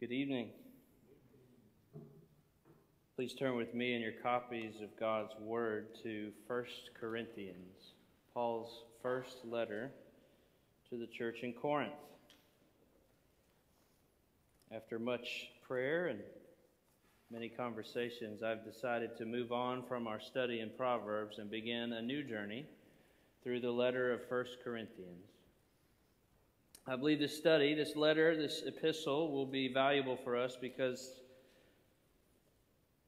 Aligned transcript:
Good 0.00 0.12
evening. 0.12 0.48
Please 3.16 3.34
turn 3.34 3.54
with 3.54 3.74
me 3.74 3.94
in 3.94 4.00
your 4.00 4.14
copies 4.22 4.80
of 4.80 4.98
God's 4.98 5.34
Word 5.38 5.88
to 6.02 6.32
1 6.46 6.64
Corinthians, 6.98 7.92
Paul's 8.32 8.84
first 9.02 9.44
letter 9.44 9.90
to 10.88 10.96
the 10.96 11.06
church 11.06 11.40
in 11.42 11.52
Corinth. 11.52 11.92
After 14.74 14.98
much 14.98 15.50
prayer 15.68 16.06
and 16.06 16.20
many 17.30 17.50
conversations, 17.50 18.42
I've 18.42 18.64
decided 18.64 19.18
to 19.18 19.26
move 19.26 19.52
on 19.52 19.82
from 19.86 20.06
our 20.06 20.18
study 20.18 20.60
in 20.60 20.70
Proverbs 20.78 21.36
and 21.36 21.50
begin 21.50 21.92
a 21.92 22.00
new 22.00 22.24
journey 22.24 22.64
through 23.44 23.60
the 23.60 23.70
letter 23.70 24.14
of 24.14 24.20
1 24.30 24.46
Corinthians. 24.64 25.26
I 26.90 26.96
believe 26.96 27.20
this 27.20 27.36
study, 27.36 27.72
this 27.72 27.94
letter, 27.94 28.36
this 28.36 28.64
epistle 28.66 29.30
will 29.30 29.46
be 29.46 29.72
valuable 29.72 30.16
for 30.24 30.36
us 30.36 30.56
because, 30.60 31.20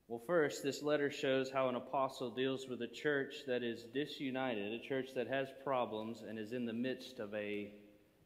well, 0.06 0.23
first, 0.24 0.62
this 0.62 0.84
letter 0.84 1.10
shows 1.10 1.50
how 1.50 1.68
an 1.68 1.74
apostle 1.74 2.30
deals 2.30 2.68
with 2.68 2.80
a 2.82 2.87
church 2.87 3.38
that 3.48 3.64
is 3.64 3.82
disunited, 3.92 4.73
a 4.73 4.78
church 4.78 5.09
that 5.16 5.26
has 5.26 5.48
problems 5.64 6.23
and 6.23 6.38
is 6.38 6.52
in 6.52 6.64
the 6.64 6.73
midst 6.73 7.18
of 7.18 7.34
a 7.34 7.73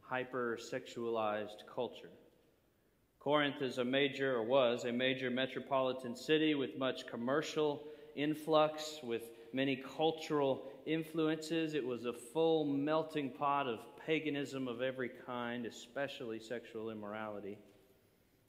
hyper 0.02 0.58
sexualized 0.60 1.64
culture. 1.74 2.10
Corinth 3.18 3.62
is 3.62 3.78
a 3.78 3.84
major, 3.84 4.36
or 4.36 4.42
was, 4.42 4.84
a 4.84 4.92
major 4.92 5.30
metropolitan 5.30 6.14
city 6.14 6.54
with 6.54 6.76
much 6.76 7.06
commercial 7.06 7.82
influx, 8.14 9.00
with 9.02 9.22
many 9.54 9.82
cultural 9.96 10.70
influences. 10.84 11.72
It 11.72 11.86
was 11.86 12.04
a 12.04 12.12
full 12.12 12.66
melting 12.66 13.30
pot 13.30 13.66
of 13.66 13.78
paganism 14.06 14.68
of 14.68 14.80
every 14.80 15.10
kind, 15.26 15.66
especially 15.66 16.38
sexual 16.38 16.90
immorality. 16.90 17.58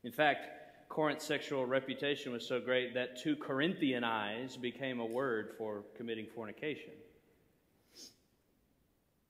In 0.04 0.12
fact, 0.12 0.48
Corinth's 0.88 1.26
sexual 1.26 1.66
reputation 1.66 2.32
was 2.32 2.48
so 2.48 2.60
great 2.60 2.94
that 2.94 3.20
to 3.24 3.36
Corinthianize 3.36 4.60
became 4.60 5.00
a 5.00 5.06
word 5.06 5.56
for 5.58 5.84
committing 5.98 6.28
fornication. 6.34 6.94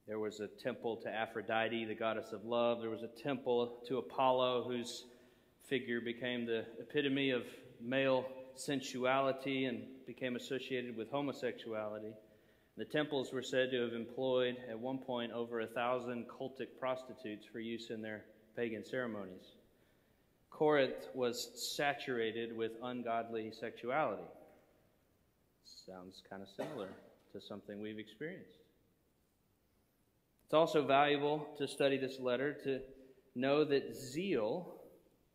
There 0.08 0.20
was 0.20 0.40
a 0.40 0.48
temple 0.48 0.98
to 0.98 1.10
Aphrodite, 1.10 1.86
the 1.86 1.96
goddess 1.96 2.32
of 2.32 2.46
love. 2.46 2.82
There 2.82 2.90
was 2.90 3.04
a 3.04 3.08
temple 3.08 3.80
to 3.88 3.98
Apollo, 3.98 4.66
whose 4.70 5.06
figure 5.68 6.00
became 6.00 6.46
the 6.46 6.66
epitome 6.80 7.32
of 7.32 7.44
male 7.82 8.26
sensuality 8.56 9.66
and 9.66 9.84
became 10.06 10.36
associated 10.36 10.96
with 10.96 11.10
homosexuality. 11.12 12.14
The 12.78 12.86
temples 12.86 13.34
were 13.34 13.42
said 13.42 13.72
to 13.72 13.82
have 13.82 13.94
employed 13.94 14.58
at 14.70 14.80
one 14.80 15.00
point 15.00 15.32
over 15.32 15.62
a 15.62 15.68
thousand 15.68 16.26
cultic 16.28 16.68
prostitutes 16.80 17.46
for 17.52 17.60
use 17.60 17.90
in 17.90 18.04
their 18.04 18.24
pagan 18.56 18.86
ceremonies. 18.86 19.56
Corinth 20.52 21.10
was 21.16 21.76
saturated 21.76 22.56
with 22.56 22.74
ungodly 22.84 23.52
sexuality. 23.52 24.24
Sounds 25.66 26.22
kind 26.30 26.44
of 26.44 26.50
similar 26.50 26.90
to 27.34 27.42
something 27.42 27.82
we've 27.82 28.00
experienced. 28.00 28.58
It's 30.46 30.54
also 30.54 30.86
valuable 30.86 31.48
to 31.58 31.68
study 31.68 31.98
this 31.98 32.20
letter 32.20 32.54
to 32.64 32.80
know 33.36 33.66
that 33.66 33.96
zeal, 33.96 34.82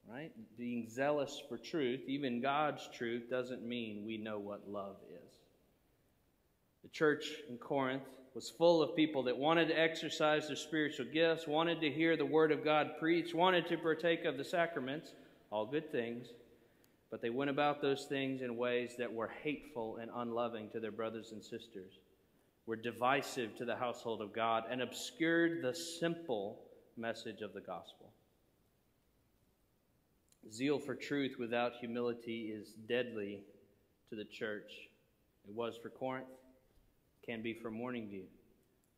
right, 0.09 0.33
being 0.57 0.89
zealous 0.89 1.43
for 1.49 1.59
truth, 1.59 2.01
even 2.07 2.41
God's 2.41 2.89
truth, 2.95 3.29
doesn't 3.29 3.63
mean 3.63 4.05
we 4.07 4.17
know 4.17 4.39
what 4.39 4.69
love 4.69 4.97
is. 5.11 5.32
The 6.83 6.89
church 6.89 7.27
in 7.49 7.59
Corinth 7.59 8.03
was 8.35 8.51
full 8.51 8.83
of 8.83 8.97
people 8.97 9.23
that 9.25 9.37
wanted 9.37 9.69
to 9.69 9.79
exercise 9.79 10.47
their 10.47 10.57
spiritual 10.57 11.07
gifts, 11.13 11.47
wanted 11.47 11.81
to 11.81 11.91
hear 11.91 12.17
the 12.17 12.25
Word 12.25 12.51
of 12.51 12.65
God 12.65 12.93
preached, 12.99 13.35
wanted 13.35 13.67
to 13.69 13.77
partake 13.77 14.25
of 14.25 14.37
the 14.37 14.45
sacraments, 14.45 15.13
all 15.51 15.67
good 15.67 15.93
things, 15.93 16.29
but 17.11 17.21
they 17.21 17.31
went 17.31 17.51
about 17.51 17.83
those 17.83 18.07
things 18.07 18.41
in 18.41 18.57
ways 18.57 18.95
that 18.99 19.13
were 19.13 19.31
hateful 19.43 19.99
and 19.99 20.11
unloving 20.15 20.71
to 20.71 20.81
their 20.81 20.91
brothers 20.91 21.33
and 21.33 21.43
sisters, 21.43 21.93
were 22.67 22.77
divisive 22.77 23.55
to 23.57 23.65
the 23.65 23.77
household 23.77 24.23
of 24.23 24.33
God, 24.33 24.65
and 24.71 24.81
obscured 24.81 25.63
the 25.63 25.75
simple 25.75 26.59
message 26.97 27.43
of 27.43 27.53
the 27.53 27.61
gospel. 27.61 28.11
Zeal 30.51 30.79
for 30.79 30.95
truth 30.95 31.37
without 31.39 31.75
humility 31.79 32.53
is 32.53 32.73
deadly 32.89 33.45
to 34.09 34.17
the 34.17 34.25
church. 34.25 34.73
It 35.47 35.55
was 35.55 35.77
for 35.77 35.91
Corinth 35.91 36.27
can 37.25 37.43
be 37.43 37.55
for 37.55 37.71
Morning 37.71 38.09
View. 38.09 38.25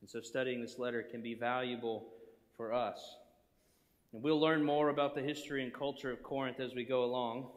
And 0.01 0.11
so 0.11 0.21
studying 0.21 0.61
this 0.61 0.79
letter 0.79 1.03
can 1.03 1.23
be 1.23 1.35
valuable 1.35 2.05
for 2.57 2.73
us. 2.73 2.99
And 4.13 4.23
we'll 4.23 4.41
learn 4.41 4.63
more 4.63 4.91
about 4.91 5.15
the 5.15 5.23
history 5.23 5.63
and 5.63 5.73
culture 5.73 6.11
of 6.11 6.23
Corinth 6.23 6.61
as 6.61 6.75
we 6.75 6.85
go 6.85 7.05
along. 7.05 7.49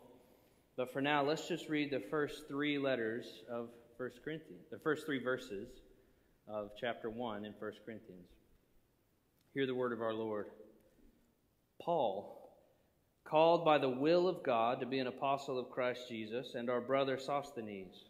But 0.75 0.93
for 0.93 1.01
now, 1.01 1.23
let's 1.23 1.47
just 1.47 1.69
read 1.69 1.91
the 1.91 2.03
first 2.09 2.47
three 2.47 2.77
letters 2.77 3.25
of 3.49 3.69
1 3.97 4.11
Corinthians, 4.23 4.67
the 4.71 4.79
first 4.79 5.05
three 5.05 5.23
verses 5.23 5.67
of 6.47 6.71
chapter 6.79 7.09
1 7.09 7.45
in 7.45 7.53
1 7.59 7.71
Corinthians. 7.85 8.29
Hear 9.53 9.65
the 9.65 9.75
word 9.75 9.91
of 9.91 10.01
our 10.01 10.13
Lord. 10.13 10.47
Paul, 11.81 12.53
called 13.23 13.65
by 13.65 13.77
the 13.77 13.89
will 13.89 14.27
of 14.27 14.43
God 14.43 14.79
to 14.79 14.85
be 14.85 14.99
an 14.99 15.07
apostle 15.07 15.59
of 15.59 15.69
Christ 15.69 16.01
Jesus, 16.09 16.55
and 16.55 16.69
our 16.69 16.81
brother 16.81 17.17
Sosthenes 17.17 18.05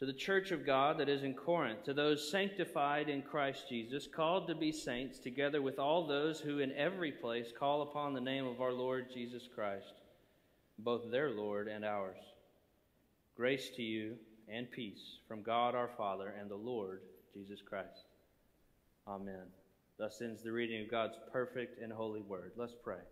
to 0.00 0.06
the 0.06 0.12
church 0.14 0.50
of 0.50 0.64
God 0.64 0.96
that 0.96 1.10
is 1.10 1.24
in 1.24 1.34
Corinth, 1.34 1.84
to 1.84 1.92
those 1.92 2.30
sanctified 2.30 3.10
in 3.10 3.20
Christ 3.20 3.68
Jesus, 3.68 4.06
called 4.06 4.48
to 4.48 4.54
be 4.54 4.72
saints, 4.72 5.18
together 5.18 5.60
with 5.60 5.78
all 5.78 6.06
those 6.06 6.40
who 6.40 6.60
in 6.60 6.72
every 6.72 7.12
place 7.12 7.52
call 7.56 7.82
upon 7.82 8.14
the 8.14 8.20
name 8.20 8.46
of 8.46 8.62
our 8.62 8.72
Lord 8.72 9.08
Jesus 9.12 9.46
Christ, 9.54 9.92
both 10.78 11.10
their 11.10 11.28
Lord 11.28 11.68
and 11.68 11.84
ours. 11.84 12.16
Grace 13.36 13.68
to 13.76 13.82
you 13.82 14.16
and 14.48 14.70
peace 14.70 15.18
from 15.28 15.42
God 15.42 15.74
our 15.74 15.90
Father 15.98 16.34
and 16.40 16.50
the 16.50 16.56
Lord 16.56 17.02
Jesus 17.34 17.60
Christ. 17.60 18.06
Amen. 19.06 19.48
Thus 19.98 20.22
ends 20.22 20.42
the 20.42 20.50
reading 20.50 20.82
of 20.82 20.90
God's 20.90 21.18
perfect 21.30 21.78
and 21.82 21.92
holy 21.92 22.22
word. 22.22 22.52
Let's 22.56 22.74
pray. 22.82 23.02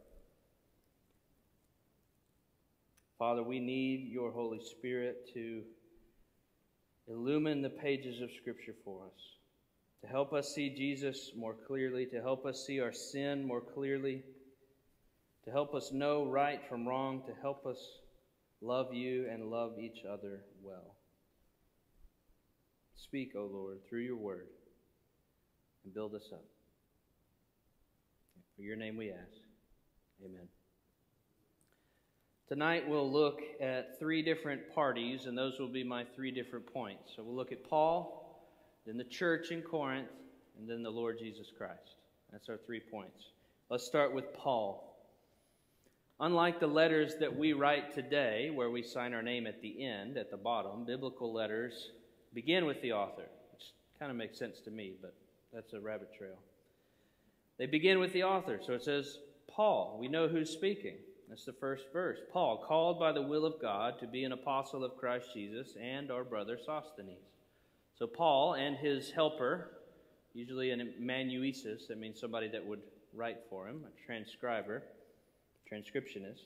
Father, 3.19 3.43
we 3.43 3.61
need 3.61 4.09
your 4.11 4.31
Holy 4.31 4.61
Spirit 4.65 5.29
to 5.35 5.65
Illumine 7.11 7.63
the 7.63 7.71
pages 7.71 8.21
of 8.21 8.31
Scripture 8.41 8.75
for 8.85 9.07
us, 9.07 9.21
to 10.03 10.07
help 10.07 10.33
us 10.33 10.55
see 10.55 10.75
Jesus 10.75 11.33
more 11.37 11.55
clearly, 11.67 12.07
to 12.07 12.21
help 12.21 12.45
us 12.45 12.65
see 12.67 12.81
our 12.81 12.93
sin 12.93 13.47
more 13.47 13.63
clearly, 13.63 14.23
to 15.45 15.51
help 15.51 15.75
us 15.75 15.91
know 15.93 16.27
right 16.27 16.61
from 16.69 16.87
wrong, 16.87 17.23
to 17.27 17.33
help 17.41 17.65
us 17.67 17.79
love 18.61 18.93
you 18.93 19.27
and 19.31 19.51
love 19.51 19.79
each 19.79 20.05
other 20.05 20.43
well. 20.63 20.97
Speak, 22.97 23.33
O 23.37 23.49
Lord, 23.51 23.79
through 23.89 24.03
your 24.03 24.17
word, 24.17 24.49
and 25.85 25.95
build 25.95 26.15
us 26.15 26.29
up. 26.33 26.45
For 28.57 28.63
your 28.63 28.77
name 28.77 28.97
we 28.97 29.11
ask. 29.11 29.41
Amen. 30.23 30.49
Tonight 32.49 32.89
we'll 32.89 33.11
look 33.11 33.43
at 33.61 33.99
three 33.99 34.23
different 34.23 34.75
parties, 34.75 35.27
and 35.27 35.37
those 35.37 35.59
will 35.59 35.69
be 35.69 35.85
my 35.85 36.05
three 36.17 36.31
different 36.31 36.73
points. 36.73 37.13
So 37.15 37.23
we'll 37.23 37.37
look 37.37 37.53
at 37.53 37.69
Paul, 37.69 38.43
then 38.87 38.97
the 38.97 39.05
church 39.05 39.51
in 39.51 39.61
Corinth, 39.61 40.09
and 40.59 40.67
then 40.67 40.83
the 40.83 40.89
Lord 40.89 41.19
Jesus 41.19 41.49
Christ. 41.57 41.97
That's 42.33 42.49
our 42.49 42.57
three 42.57 42.81
points. 42.81 43.33
Let's 43.69 43.85
start 43.85 44.15
with 44.15 44.33
Paul. 44.33 44.97
Unlike 46.21 46.61
the 46.61 46.67
letters 46.67 47.17
that 47.21 47.37
we 47.37 47.53
write 47.53 47.95
today, 47.95 48.51
where 48.53 48.71
we 48.71 48.83
sign 48.83 49.13
our 49.13 49.23
name 49.23 49.47
at 49.47 49.61
the 49.61 49.85
end, 49.85 50.17
at 50.17 50.31
the 50.31 50.39
bottom, 50.39 50.87
biblical 50.87 51.31
letters 51.31 51.91
begin 52.33 52.65
with 52.65 52.81
the 52.81 52.93
author, 52.93 53.29
which 53.53 53.75
kind 53.99 54.11
of 54.11 54.17
makes 54.17 54.39
sense 54.39 54.59
to 54.61 54.71
me, 54.71 54.95
but 55.03 55.15
that's 55.53 55.75
a 55.75 55.81
rabbit 55.81 56.15
trail. 56.17 56.39
They 57.59 57.67
begin 57.67 57.99
with 57.99 58.15
the 58.15 58.25
author. 58.25 58.59
So 58.65 58.73
it 58.73 58.83
says, 58.83 59.19
Paul. 59.49 59.99
We 60.01 60.09
know 60.09 60.29
who's 60.29 60.49
speaking. 60.49 60.97
That's 61.29 61.45
the 61.45 61.53
first 61.53 61.85
verse. 61.93 62.19
Paul, 62.33 62.65
called 62.67 62.99
by 62.99 63.13
the 63.13 63.23
will 63.23 63.45
of 63.45 63.61
God 63.61 63.99
to 64.01 64.07
be 64.07 64.25
an 64.25 64.33
apostle 64.33 64.83
of 64.83 64.97
Christ 64.97 65.29
Jesus, 65.35 65.75
and 65.81 66.11
our 66.11 66.25
brother 66.25 66.59
Sosthenes. 66.65 67.19
So, 67.99 68.07
Paul 68.07 68.55
and 68.55 68.77
his 68.77 69.11
helper, 69.11 69.73
usually 70.33 70.71
an 70.71 70.81
amanuensis, 70.81 71.87
that 71.89 71.99
means 71.99 72.19
somebody 72.19 72.49
that 72.49 72.65
would 72.65 72.81
write 73.13 73.39
for 73.51 73.69
him, 73.69 73.85
a 73.85 74.07
transcriber, 74.07 74.83
transcriptionist. 75.71 76.45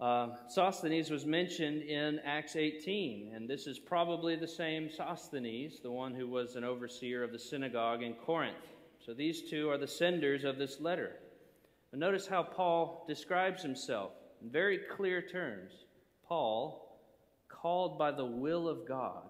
Uh, 0.00 0.28
Sosthenes 0.48 1.10
was 1.10 1.26
mentioned 1.26 1.82
in 1.82 2.20
Acts 2.24 2.56
18, 2.56 3.32
and 3.34 3.48
this 3.48 3.66
is 3.66 3.78
probably 3.78 4.34
the 4.34 4.48
same 4.48 4.90
Sosthenes, 4.90 5.80
the 5.80 5.90
one 5.90 6.14
who 6.14 6.26
was 6.26 6.56
an 6.56 6.64
overseer 6.64 7.22
of 7.22 7.32
the 7.32 7.38
synagogue 7.38 8.02
in 8.02 8.14
Corinth. 8.14 8.56
So 9.04 9.12
these 9.14 9.48
two 9.50 9.70
are 9.70 9.78
the 9.78 9.86
senders 9.86 10.44
of 10.44 10.56
this 10.56 10.80
letter. 10.80 11.16
But 11.90 12.00
notice 12.00 12.26
how 12.26 12.42
Paul 12.42 13.04
describes 13.08 13.62
himself 13.62 14.12
in 14.42 14.50
very 14.50 14.78
clear 14.96 15.20
terms. 15.22 15.72
Paul, 16.26 16.98
called 17.48 17.98
by 17.98 18.12
the 18.12 18.24
will 18.24 18.68
of 18.68 18.86
God 18.86 19.24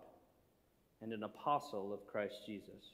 and 1.00 1.12
an 1.12 1.22
apostle 1.22 1.92
of 1.92 2.06
Christ 2.06 2.42
Jesus. 2.46 2.92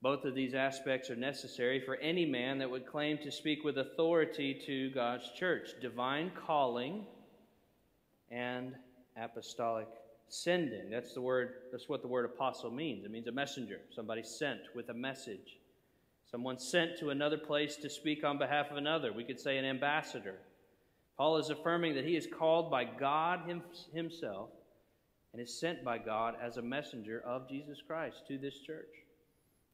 Both 0.00 0.24
of 0.24 0.34
these 0.34 0.54
aspects 0.54 1.10
are 1.10 1.16
necessary 1.16 1.80
for 1.80 1.96
any 1.96 2.26
man 2.26 2.58
that 2.58 2.70
would 2.70 2.86
claim 2.86 3.18
to 3.18 3.32
speak 3.32 3.64
with 3.64 3.78
authority 3.78 4.60
to 4.66 4.90
God's 4.90 5.30
church 5.32 5.70
divine 5.80 6.30
calling 6.46 7.06
and 8.30 8.74
apostolic 9.16 9.88
sending. 10.28 10.90
That's 10.90 11.14
the 11.14 11.20
word, 11.20 11.54
that's 11.72 11.88
what 11.88 12.02
the 12.02 12.08
word 12.08 12.26
apostle 12.26 12.70
means. 12.70 13.04
It 13.04 13.10
means 13.10 13.26
a 13.28 13.32
messenger, 13.32 13.80
somebody 13.94 14.22
sent 14.22 14.60
with 14.74 14.88
a 14.90 14.94
message. 14.94 15.58
Someone 16.34 16.58
sent 16.58 16.98
to 16.98 17.10
another 17.10 17.38
place 17.38 17.76
to 17.76 17.88
speak 17.88 18.24
on 18.24 18.38
behalf 18.38 18.72
of 18.72 18.76
another. 18.76 19.12
We 19.12 19.22
could 19.22 19.38
say 19.38 19.56
an 19.56 19.64
ambassador. 19.64 20.34
Paul 21.16 21.36
is 21.36 21.48
affirming 21.48 21.94
that 21.94 22.04
he 22.04 22.16
is 22.16 22.26
called 22.26 22.72
by 22.72 22.86
God 22.86 23.42
himself 23.92 24.48
and 25.32 25.40
is 25.40 25.56
sent 25.60 25.84
by 25.84 25.98
God 25.98 26.34
as 26.42 26.56
a 26.56 26.62
messenger 26.62 27.22
of 27.24 27.48
Jesus 27.48 27.78
Christ 27.86 28.26
to 28.26 28.36
this 28.36 28.58
church. 28.58 28.88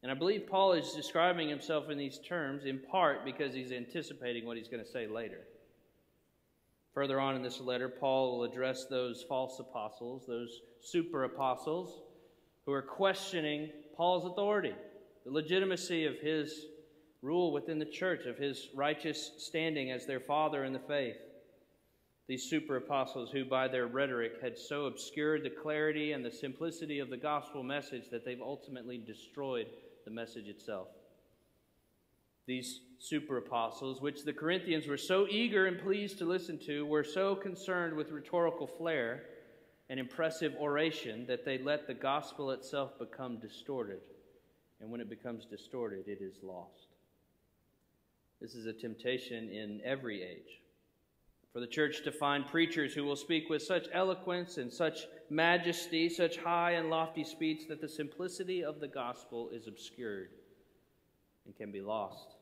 And 0.03 0.13
I 0.13 0.15
believe 0.15 0.49
Paul 0.51 0.75
is 0.75 0.93
describing 0.93 1.49
himself 1.49 1.89
in 1.89 1.97
these 1.97 2.19
terms 2.19 2.67
in 2.67 2.79
part 2.79 3.25
because 3.25 3.55
he's 3.55 3.73
anticipating 3.73 4.45
what 4.45 4.59
he's 4.59 4.69
going 4.69 4.85
to 4.85 4.91
say 4.91 5.07
later. 5.07 5.41
Further 6.93 7.19
on 7.19 7.37
in 7.37 7.43
this 7.43 7.59
letter, 7.59 7.89
Paul 7.89 8.37
will 8.37 8.45
address 8.45 8.85
those 8.85 9.25
false 9.27 9.59
apostles, 9.61 10.27
those 10.29 10.61
super 10.83 11.25
apostles, 11.25 12.03
who 12.67 12.73
are 12.73 12.83
questioning 12.83 13.71
Paul's 13.97 14.31
authority, 14.31 14.75
the 15.25 15.31
legitimacy 15.31 16.07
of 16.07 16.19
his 16.19 16.67
rule 17.23 17.53
within 17.53 17.79
the 17.79 17.85
church, 17.85 18.27
of 18.27 18.39
his 18.39 18.69
righteous 18.75 19.33
standing 19.39 19.91
as 19.91 20.07
their 20.07 20.21
father 20.21 20.65
in 20.65 20.73
the 20.73 20.79
faith. 20.79 21.17
These 22.27 22.49
super 22.49 22.77
apostles, 22.77 23.31
who 23.31 23.45
by 23.45 23.69
their 23.69 23.87
rhetoric 23.87 24.41
had 24.41 24.57
so 24.57 24.87
obscured 24.87 25.43
the 25.43 25.51
clarity 25.51 26.13
and 26.13 26.25
the 26.25 26.31
simplicity 26.31 27.01
of 27.01 27.11
the 27.11 27.17
gospel 27.17 27.63
message 27.63 28.05
that 28.11 28.25
they've 28.25 28.41
ultimately 28.41 28.99
destroyed 28.99 29.67
the 30.05 30.11
message 30.11 30.47
itself 30.47 30.89
these 32.51 32.81
super 32.99 33.37
apostles, 33.37 34.01
which 34.01 34.25
the 34.25 34.33
Corinthians 34.33 34.89
were 34.89 34.97
so 34.97 35.29
eager 35.31 35.67
and 35.67 35.79
pleased 35.79 36.19
to 36.19 36.25
listen 36.25 36.59
to, 36.67 36.85
were 36.85 37.05
so 37.05 37.37
concerned 37.37 37.97
with 37.97 38.11
rhetorical 38.11 38.67
flair 38.67 39.23
and 39.89 40.01
impressive 40.01 40.53
oration 40.61 41.25
that 41.29 41.45
they 41.45 41.59
let 41.59 41.87
the 41.87 41.95
gospel 41.95 42.51
itself 42.51 42.99
become 42.99 43.39
distorted. 43.39 44.01
And 44.81 44.91
when 44.91 45.01
it 45.01 45.11
becomes 45.11 45.45
distorted, 45.45 46.09
it 46.09 46.21
is 46.21 46.37
lost. 46.43 46.89
This 48.41 48.55
is 48.55 48.67
a 48.67 48.73
temptation 48.73 49.51
in 49.51 49.81
every 49.85 50.23
age. 50.23 50.61
For 51.53 51.61
the 51.61 51.67
church 51.67 52.03
to 52.05 52.13
find 52.13 52.47
preachers 52.47 52.95
who 52.95 53.05
will 53.05 53.17
speak 53.17 53.51
with 53.51 53.63
such 53.63 53.89
eloquence 53.93 54.57
and 54.57 54.73
such 54.73 55.01
majesty, 55.29 56.09
such 56.09 56.39
high 56.39 56.73
and 56.73 56.89
lofty 56.89 57.25
speech, 57.25 57.67
that 57.69 57.81
the 57.81 57.89
simplicity 57.89 58.65
of 58.65 58.81
the 58.81 58.89
gospel 58.89 59.51
is 59.53 59.67
obscured 59.67 60.31
and 61.45 61.57
can 61.57 61.73
be 61.73 61.81
lost. 61.81 62.37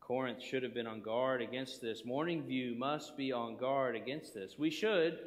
Corinth 0.00 0.42
should 0.42 0.62
have 0.62 0.74
been 0.74 0.86
on 0.86 1.02
guard 1.02 1.40
against 1.40 1.80
this. 1.80 2.04
Morning 2.04 2.42
View 2.42 2.74
must 2.74 3.16
be 3.16 3.32
on 3.32 3.56
guard 3.56 3.96
against 3.96 4.34
this. 4.34 4.58
We 4.58 4.70
should, 4.70 5.18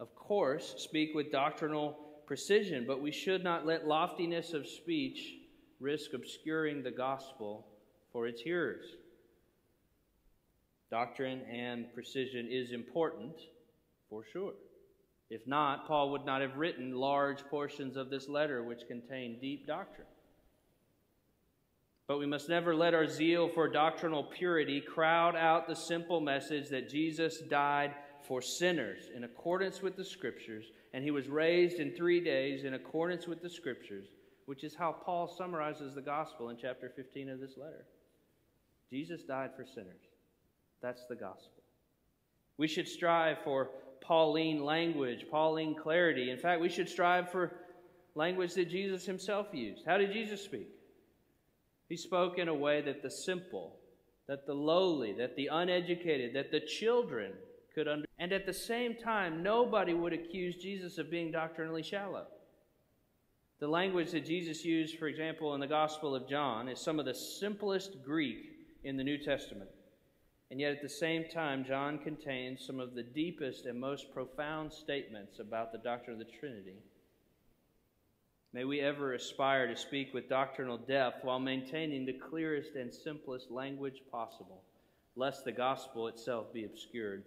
of 0.00 0.14
course, 0.14 0.74
speak 0.78 1.14
with 1.14 1.30
doctrinal 1.30 1.96
precision, 2.32 2.86
but 2.86 3.02
we 3.02 3.12
should 3.12 3.44
not 3.44 3.66
let 3.66 3.86
loftiness 3.86 4.54
of 4.54 4.66
speech 4.66 5.34
risk 5.80 6.14
obscuring 6.14 6.82
the 6.82 6.90
gospel 6.90 7.66
for 8.10 8.26
its 8.26 8.40
hearers. 8.40 8.86
Doctrine 10.90 11.42
and 11.42 11.92
precision 11.92 12.48
is 12.50 12.72
important, 12.72 13.34
for 14.08 14.24
sure. 14.32 14.54
If 15.28 15.46
not, 15.46 15.86
Paul 15.86 16.10
would 16.12 16.24
not 16.24 16.40
have 16.40 16.56
written 16.56 16.94
large 16.94 17.44
portions 17.48 17.98
of 17.98 18.08
this 18.08 18.30
letter 18.30 18.62
which 18.62 18.88
contain 18.88 19.38
deep 19.38 19.66
doctrine. 19.66 20.06
But 22.08 22.18
we 22.18 22.24
must 22.24 22.48
never 22.48 22.74
let 22.74 22.94
our 22.94 23.08
zeal 23.08 23.50
for 23.50 23.68
doctrinal 23.68 24.24
purity 24.24 24.80
crowd 24.80 25.36
out 25.36 25.68
the 25.68 25.76
simple 25.76 26.22
message 26.22 26.70
that 26.70 26.88
Jesus 26.88 27.42
died 27.50 27.92
for 28.26 28.40
sinners 28.40 29.10
in 29.14 29.24
accordance 29.24 29.82
with 29.82 29.98
the 29.98 30.04
Scriptures, 30.06 30.64
and 30.92 31.02
he 31.02 31.10
was 31.10 31.28
raised 31.28 31.78
in 31.78 31.92
three 31.92 32.20
days 32.20 32.64
in 32.64 32.74
accordance 32.74 33.26
with 33.26 33.42
the 33.42 33.50
Scriptures, 33.50 34.08
which 34.46 34.64
is 34.64 34.74
how 34.74 34.92
Paul 34.92 35.26
summarizes 35.26 35.94
the 35.94 36.02
gospel 36.02 36.50
in 36.50 36.56
chapter 36.56 36.90
15 36.94 37.30
of 37.30 37.40
this 37.40 37.56
letter. 37.56 37.86
Jesus 38.90 39.22
died 39.22 39.50
for 39.56 39.64
sinners. 39.64 40.02
That's 40.82 41.06
the 41.06 41.16
gospel. 41.16 41.62
We 42.58 42.68
should 42.68 42.88
strive 42.88 43.38
for 43.42 43.70
Pauline 44.02 44.62
language, 44.62 45.26
Pauline 45.30 45.74
clarity. 45.74 46.30
In 46.30 46.38
fact, 46.38 46.60
we 46.60 46.68
should 46.68 46.88
strive 46.88 47.30
for 47.30 47.54
language 48.14 48.52
that 48.54 48.68
Jesus 48.68 49.06
himself 49.06 49.46
used. 49.52 49.86
How 49.86 49.96
did 49.96 50.12
Jesus 50.12 50.42
speak? 50.42 50.68
He 51.88 51.96
spoke 51.96 52.38
in 52.38 52.48
a 52.48 52.54
way 52.54 52.82
that 52.82 53.02
the 53.02 53.10
simple, 53.10 53.76
that 54.26 54.46
the 54.46 54.54
lowly, 54.54 55.12
that 55.14 55.36
the 55.36 55.48
uneducated, 55.50 56.34
that 56.34 56.50
the 56.50 56.60
children 56.60 57.32
could. 57.74 57.88
And 58.18 58.32
at 58.32 58.46
the 58.46 58.52
same 58.52 58.94
time, 58.96 59.42
nobody 59.42 59.94
would 59.94 60.12
accuse 60.12 60.56
Jesus 60.56 60.98
of 60.98 61.10
being 61.10 61.30
doctrinally 61.30 61.82
shallow. 61.82 62.26
The 63.60 63.68
language 63.68 64.10
that 64.10 64.26
Jesus 64.26 64.64
used, 64.64 64.98
for 64.98 65.06
example, 65.06 65.54
in 65.54 65.60
the 65.60 65.66
Gospel 65.66 66.14
of 66.14 66.28
John, 66.28 66.68
is 66.68 66.80
some 66.80 66.98
of 66.98 67.04
the 67.04 67.14
simplest 67.14 68.02
Greek 68.04 68.50
in 68.84 68.96
the 68.96 69.04
New 69.04 69.18
Testament. 69.18 69.70
And 70.50 70.60
yet, 70.60 70.72
at 70.72 70.82
the 70.82 70.88
same 70.88 71.24
time, 71.32 71.64
John 71.64 71.98
contains 71.98 72.66
some 72.66 72.80
of 72.80 72.94
the 72.94 73.02
deepest 73.02 73.66
and 73.66 73.80
most 73.80 74.12
profound 74.12 74.72
statements 74.72 75.38
about 75.38 75.72
the 75.72 75.78
doctrine 75.78 76.20
of 76.20 76.26
the 76.26 76.32
Trinity 76.38 76.76
May 78.54 78.64
we 78.64 78.80
ever 78.80 79.14
aspire 79.14 79.66
to 79.66 79.74
speak 79.74 80.12
with 80.12 80.28
doctrinal 80.28 80.76
depth 80.76 81.24
while 81.24 81.40
maintaining 81.40 82.04
the 82.04 82.12
clearest 82.12 82.74
and 82.74 82.92
simplest 82.92 83.50
language 83.50 84.02
possible, 84.10 84.62
lest 85.16 85.46
the 85.46 85.52
gospel 85.52 86.06
itself 86.08 86.52
be 86.52 86.64
obscured. 86.64 87.24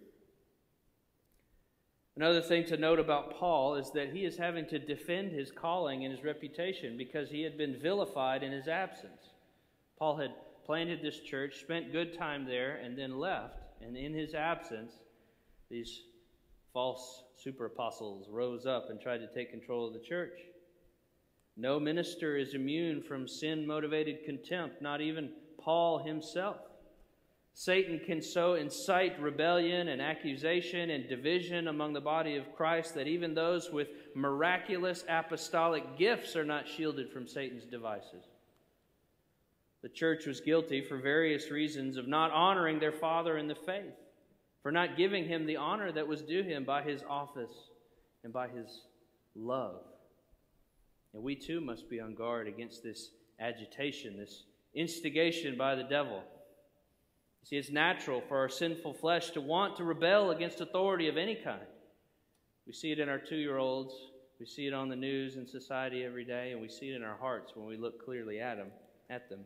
Another 2.16 2.40
thing 2.40 2.64
to 2.64 2.78
note 2.78 2.98
about 2.98 3.38
Paul 3.38 3.74
is 3.74 3.90
that 3.90 4.10
he 4.10 4.24
is 4.24 4.38
having 4.38 4.66
to 4.68 4.78
defend 4.78 5.32
his 5.32 5.50
calling 5.50 6.04
and 6.04 6.14
his 6.14 6.24
reputation 6.24 6.96
because 6.96 7.28
he 7.28 7.42
had 7.42 7.58
been 7.58 7.78
vilified 7.78 8.42
in 8.42 8.52
his 8.52 8.68
absence. 8.68 9.34
Paul 9.98 10.16
had 10.16 10.30
planted 10.64 11.02
this 11.02 11.20
church, 11.20 11.60
spent 11.60 11.92
good 11.92 12.16
time 12.16 12.46
there, 12.46 12.76
and 12.76 12.96
then 12.98 13.18
left. 13.18 13.60
And 13.82 13.98
in 13.98 14.14
his 14.14 14.34
absence, 14.34 14.92
these 15.70 16.04
false 16.72 17.24
super 17.36 17.66
apostles 17.66 18.28
rose 18.30 18.64
up 18.64 18.88
and 18.88 18.98
tried 18.98 19.18
to 19.18 19.34
take 19.34 19.50
control 19.50 19.86
of 19.86 19.92
the 19.92 20.00
church. 20.00 20.38
No 21.56 21.78
minister 21.78 22.38
is 22.38 22.54
immune 22.54 23.02
from 23.02 23.28
sin 23.28 23.66
motivated 23.66 24.24
contempt, 24.24 24.80
not 24.80 25.02
even 25.02 25.30
Paul 25.58 25.98
himself. 25.98 26.56
Satan 27.58 27.98
can 28.04 28.20
so 28.20 28.56
incite 28.56 29.18
rebellion 29.18 29.88
and 29.88 30.02
accusation 30.02 30.90
and 30.90 31.08
division 31.08 31.68
among 31.68 31.94
the 31.94 32.02
body 32.02 32.36
of 32.36 32.54
Christ 32.54 32.94
that 32.94 33.06
even 33.06 33.32
those 33.32 33.70
with 33.70 33.88
miraculous 34.14 35.06
apostolic 35.08 35.96
gifts 35.96 36.36
are 36.36 36.44
not 36.44 36.68
shielded 36.68 37.10
from 37.10 37.26
Satan's 37.26 37.64
devices. 37.64 38.24
The 39.80 39.88
church 39.88 40.26
was 40.26 40.42
guilty 40.42 40.82
for 40.82 40.98
various 40.98 41.50
reasons 41.50 41.96
of 41.96 42.06
not 42.06 42.30
honoring 42.30 42.78
their 42.78 42.92
father 42.92 43.38
in 43.38 43.48
the 43.48 43.54
faith, 43.54 43.94
for 44.62 44.70
not 44.70 44.98
giving 44.98 45.24
him 45.24 45.46
the 45.46 45.56
honor 45.56 45.90
that 45.92 46.06
was 46.06 46.20
due 46.20 46.42
him 46.42 46.64
by 46.64 46.82
his 46.82 47.02
office 47.08 47.70
and 48.22 48.34
by 48.34 48.48
his 48.48 48.82
love. 49.34 49.80
And 51.14 51.22
we 51.22 51.34
too 51.34 51.62
must 51.62 51.88
be 51.88 52.00
on 52.02 52.16
guard 52.16 52.48
against 52.48 52.82
this 52.82 53.12
agitation, 53.40 54.18
this 54.18 54.44
instigation 54.74 55.56
by 55.56 55.74
the 55.74 55.84
devil. 55.84 56.22
See, 57.48 57.54
it's 57.54 57.70
natural 57.70 58.20
for 58.26 58.38
our 58.38 58.48
sinful 58.48 58.94
flesh 58.94 59.30
to 59.30 59.40
want 59.40 59.76
to 59.76 59.84
rebel 59.84 60.32
against 60.32 60.60
authority 60.60 61.06
of 61.06 61.16
any 61.16 61.36
kind. 61.36 61.62
We 62.66 62.72
see 62.72 62.90
it 62.90 62.98
in 62.98 63.08
our 63.08 63.20
two 63.20 63.36
year 63.36 63.58
olds, 63.58 63.94
we 64.40 64.46
see 64.46 64.66
it 64.66 64.74
on 64.74 64.88
the 64.88 64.96
news 64.96 65.36
and 65.36 65.48
society 65.48 66.02
every 66.02 66.24
day, 66.24 66.50
and 66.50 66.60
we 66.60 66.68
see 66.68 66.90
it 66.90 66.96
in 66.96 67.04
our 67.04 67.16
hearts 67.16 67.52
when 67.54 67.68
we 67.68 67.76
look 67.76 68.04
clearly 68.04 68.40
at 68.40 68.56
them. 68.56 68.72
At 69.08 69.30
them. 69.30 69.44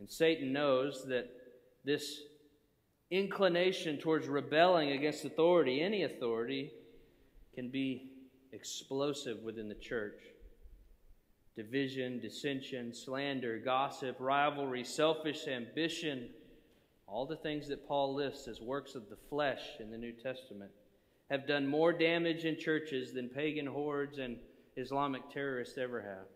And 0.00 0.10
Satan 0.10 0.52
knows 0.52 1.04
that 1.06 1.30
this 1.84 2.22
inclination 3.12 3.98
towards 3.98 4.26
rebelling 4.26 4.90
against 4.90 5.24
authority, 5.24 5.82
any 5.82 6.02
authority, 6.02 6.72
can 7.54 7.68
be 7.68 8.10
explosive 8.52 9.38
within 9.44 9.68
the 9.68 9.76
church. 9.76 10.18
Division, 11.56 12.20
dissension, 12.20 12.92
slander, 12.92 13.58
gossip, 13.58 14.16
rivalry, 14.18 14.84
selfish 14.84 15.46
ambition, 15.46 16.28
all 17.06 17.26
the 17.26 17.36
things 17.36 17.68
that 17.68 17.86
Paul 17.86 18.14
lists 18.14 18.48
as 18.48 18.60
works 18.60 18.94
of 18.94 19.08
the 19.08 19.18
flesh 19.28 19.62
in 19.78 19.90
the 19.90 19.98
New 19.98 20.12
Testament, 20.12 20.70
have 21.30 21.46
done 21.46 21.66
more 21.66 21.92
damage 21.92 22.44
in 22.44 22.58
churches 22.58 23.12
than 23.12 23.28
pagan 23.28 23.66
hordes 23.66 24.18
and 24.18 24.36
Islamic 24.76 25.30
terrorists 25.30 25.78
ever 25.78 26.02
have. 26.02 26.26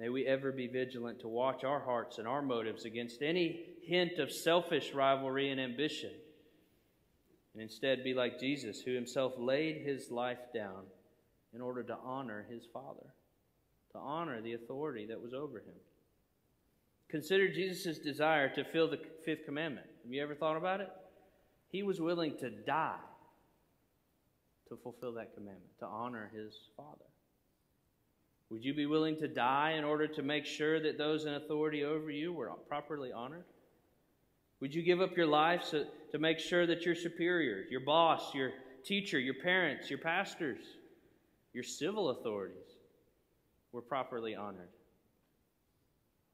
May 0.00 0.08
we 0.08 0.26
ever 0.26 0.50
be 0.50 0.66
vigilant 0.66 1.20
to 1.20 1.28
watch 1.28 1.62
our 1.62 1.80
hearts 1.80 2.18
and 2.18 2.26
our 2.26 2.42
motives 2.42 2.84
against 2.84 3.22
any 3.22 3.66
hint 3.82 4.18
of 4.18 4.32
selfish 4.32 4.92
rivalry 4.94 5.50
and 5.50 5.60
ambition 5.60 6.10
and 7.54 7.62
instead 7.62 8.02
be 8.02 8.14
like 8.14 8.40
Jesus, 8.40 8.80
who 8.80 8.94
himself 8.94 9.34
laid 9.38 9.82
his 9.84 10.10
life 10.10 10.38
down 10.54 10.84
in 11.54 11.60
order 11.60 11.82
to 11.82 11.96
honor 12.02 12.46
his 12.50 12.64
Father, 12.72 13.12
to 13.92 13.98
honor 13.98 14.40
the 14.40 14.54
authority 14.54 15.06
that 15.06 15.20
was 15.20 15.34
over 15.34 15.58
him. 15.58 15.74
Consider 17.08 17.52
Jesus' 17.52 17.98
desire 17.98 18.48
to 18.54 18.64
fill 18.64 18.88
the 18.88 18.98
fifth 19.24 19.44
commandment. 19.44 19.86
Have 20.02 20.12
you 20.12 20.22
ever 20.22 20.34
thought 20.34 20.56
about 20.56 20.80
it? 20.80 20.90
He 21.68 21.82
was 21.82 22.00
willing 22.00 22.36
to 22.38 22.50
die 22.50 22.96
to 24.68 24.76
fulfill 24.82 25.12
that 25.12 25.34
commandment, 25.34 25.78
to 25.80 25.86
honor 25.86 26.30
his 26.34 26.54
Father. 26.76 27.04
Would 28.48 28.64
you 28.64 28.74
be 28.74 28.86
willing 28.86 29.16
to 29.18 29.28
die 29.28 29.72
in 29.72 29.84
order 29.84 30.06
to 30.06 30.22
make 30.22 30.46
sure 30.46 30.80
that 30.80 30.98
those 30.98 31.24
in 31.26 31.34
authority 31.34 31.84
over 31.84 32.10
you 32.10 32.32
were 32.32 32.50
properly 32.68 33.12
honored? 33.12 33.44
Would 34.60 34.74
you 34.74 34.82
give 34.82 35.00
up 35.00 35.16
your 35.16 35.26
life 35.26 35.64
so, 35.64 35.84
to 36.12 36.18
make 36.18 36.38
sure 36.38 36.66
that 36.66 36.86
your 36.86 36.94
superior, 36.94 37.64
your 37.70 37.80
boss, 37.80 38.34
your 38.34 38.52
teacher, 38.84 39.18
your 39.18 39.34
parents, 39.42 39.90
your 39.90 39.98
pastors, 39.98 40.60
your 41.52 41.64
civil 41.64 42.10
authorities 42.10 42.71
were 43.72 43.82
properly 43.82 44.34
honored? 44.34 44.68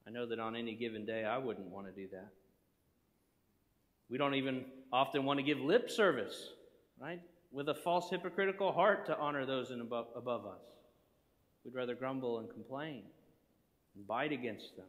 I 0.07 0.11
know 0.11 0.27
that 0.27 0.39
on 0.39 0.57
any 0.57 0.75
given 0.75 1.05
day 1.05 1.25
I 1.25 1.39
wouldn't 1.39 1.69
want 1.69 1.87
to 1.87 1.93
do 1.93 2.09
that. 2.13 2.29
We 4.11 4.17
don't 4.17 4.35
even 4.35 4.65
often 4.93 5.25
want 5.25 5.39
to 5.39 5.43
give 5.43 5.59
lip 5.61 5.91
service, 5.91 6.51
right? 7.01 7.21
With 7.53 7.69
a 7.69 7.75
false 7.75 8.11
hypocritical 8.11 8.73
heart 8.73 9.07
to 9.07 9.19
honor 9.19 9.45
those 9.45 9.71
above, 9.71 10.07
above 10.17 10.47
us. 10.47 10.63
We'd 11.65 11.75
rather 11.75 11.95
grumble 11.95 12.39
and 12.39 12.49
complain 12.49 13.03
and 13.95 14.07
bite 14.07 14.33
against 14.33 14.77
them. 14.77 14.87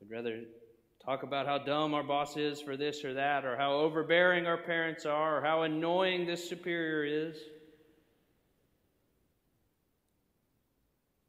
We'd 0.00 0.14
rather 0.14 0.40
talk 1.04 1.22
about 1.22 1.46
how 1.46 1.58
dumb 1.58 1.94
our 1.94 2.02
boss 2.02 2.36
is 2.36 2.60
for 2.60 2.76
this 2.76 3.04
or 3.04 3.14
that, 3.14 3.44
or 3.44 3.56
how 3.56 3.72
overbearing 3.72 4.46
our 4.46 4.56
parents 4.56 5.04
are, 5.04 5.38
or 5.38 5.42
how 5.42 5.62
annoying 5.62 6.26
this 6.26 6.48
superior 6.48 7.04
is. 7.04 7.36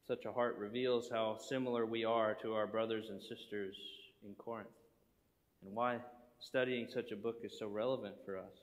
Such 0.07 0.23
a 0.25 0.31
heart 0.31 0.57
reveals 0.57 1.09
how 1.11 1.37
similar 1.37 1.85
we 1.85 2.05
are 2.05 2.33
to 2.41 2.53
our 2.53 2.65
brothers 2.65 3.09
and 3.09 3.21
sisters 3.21 3.75
in 4.25 4.33
Corinth, 4.35 4.69
and 5.65 5.75
why 5.75 5.97
studying 6.39 6.87
such 6.87 7.11
a 7.11 7.17
book 7.17 7.39
is 7.43 7.59
so 7.59 7.67
relevant 7.67 8.15
for 8.25 8.37
us. 8.37 8.53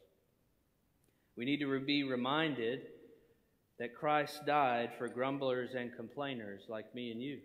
We 1.37 1.45
need 1.45 1.61
to 1.61 1.81
be 1.81 2.03
reminded 2.03 2.81
that 3.79 3.95
Christ 3.95 4.47
died 4.47 4.93
for 4.97 5.09
grumblers 5.09 5.75
and 5.75 5.95
complainers 5.95 6.63
like 6.69 6.95
me 6.95 7.11
and 7.11 7.21
you. 7.21 7.41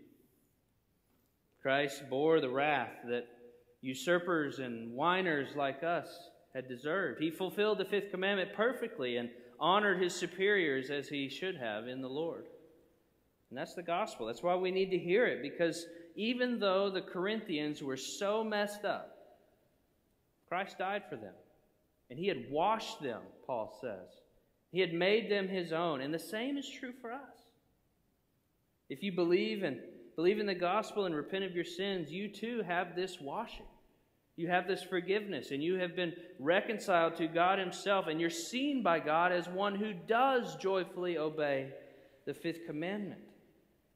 Christ 1.61 2.09
bore 2.09 2.39
the 2.39 2.49
wrath 2.49 2.93
that 3.09 3.27
usurpers 3.81 4.59
and 4.59 4.93
whiners 4.93 5.55
like 5.57 5.83
us 5.83 6.07
had 6.53 6.69
deserved. 6.69 7.21
He 7.21 7.31
fulfilled 7.31 7.79
the 7.79 7.85
fifth 7.85 8.11
commandment 8.11 8.53
perfectly 8.53 9.17
and 9.17 9.29
honored 9.59 10.01
his 10.01 10.15
superiors 10.15 10.89
as 10.89 11.09
he 11.09 11.27
should 11.27 11.57
have 11.57 11.87
in 11.87 12.01
the 12.01 12.07
Lord. 12.07 12.45
And 13.49 13.57
that's 13.57 13.73
the 13.73 13.83
gospel. 13.83 14.27
That's 14.27 14.43
why 14.43 14.55
we 14.55 14.71
need 14.71 14.91
to 14.91 14.97
hear 14.97 15.25
it, 15.25 15.41
because 15.41 15.85
even 16.15 16.59
though 16.59 16.89
the 16.89 17.01
Corinthians 17.01 17.81
were 17.81 17.97
so 17.97 18.43
messed 18.43 18.85
up, 18.85 19.15
Christ 20.47 20.77
died 20.77 21.03
for 21.09 21.15
them. 21.15 21.33
And 22.09 22.17
he 22.17 22.27
had 22.27 22.49
washed 22.49 23.01
them, 23.01 23.21
Paul 23.45 23.77
says. 23.81 24.21
He 24.71 24.79
had 24.79 24.93
made 24.93 25.31
them 25.31 25.47
his 25.47 25.71
own. 25.71 26.01
And 26.01 26.13
the 26.13 26.19
same 26.19 26.57
is 26.57 26.69
true 26.69 26.93
for 27.01 27.11
us. 27.11 27.19
If 28.89 29.03
you 29.03 29.11
believe 29.11 29.63
and 29.63 29.79
believe 30.15 30.39
in 30.39 30.47
the 30.47 30.55
gospel 30.55 31.05
and 31.05 31.15
repent 31.15 31.43
of 31.43 31.55
your 31.55 31.63
sins, 31.63 32.11
you 32.11 32.27
too 32.27 32.63
have 32.67 32.95
this 32.95 33.19
washing. 33.21 33.65
You 34.35 34.47
have 34.47 34.67
this 34.67 34.81
forgiveness, 34.81 35.51
and 35.51 35.61
you 35.61 35.75
have 35.75 35.97
been 35.97 36.13
reconciled 36.39 37.17
to 37.17 37.27
God 37.27 37.59
Himself, 37.59 38.07
and 38.07 38.21
you're 38.21 38.29
seen 38.29 38.81
by 38.81 38.99
God 38.99 39.33
as 39.33 39.49
one 39.49 39.75
who 39.75 39.91
does 39.91 40.55
joyfully 40.55 41.17
obey 41.17 41.73
the 42.25 42.33
fifth 42.33 42.65
commandment 42.65 43.19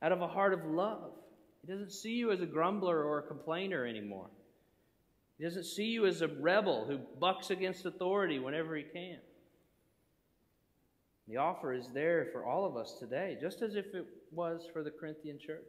out 0.04 0.12
of 0.12 0.22
a 0.22 0.28
heart 0.28 0.54
of 0.54 0.66
love. 0.66 1.12
He 1.66 1.72
doesn't 1.72 1.92
see 1.92 2.12
you 2.12 2.32
as 2.32 2.42
a 2.42 2.46
grumbler 2.46 3.04
or 3.04 3.20
a 3.20 3.24
complainer 3.24 3.86
anymore. 3.86 4.30
He 5.38 5.46
doesn't 5.46 5.64
see 5.64 5.86
you 5.86 6.06
as 6.06 6.22
a 6.22 6.28
rebel 6.28 6.86
who 6.86 7.00
bucks 7.20 7.50
against 7.50 7.86
authority 7.86 8.38
whenever 8.38 8.76
he 8.76 8.84
can. 8.84 9.18
The 11.28 11.38
offer 11.38 11.74
is 11.74 11.88
there 11.94 12.28
for 12.34 12.46
all 12.46 12.66
of 12.66 12.76
us 12.76 12.98
today, 13.00 13.38
just 13.40 13.62
as 13.62 13.76
if 13.76 13.86
it 13.96 14.06
was 14.32 14.68
for 14.74 14.84
the 14.84 14.92
Corinthian 14.92 15.40
church. 15.40 15.64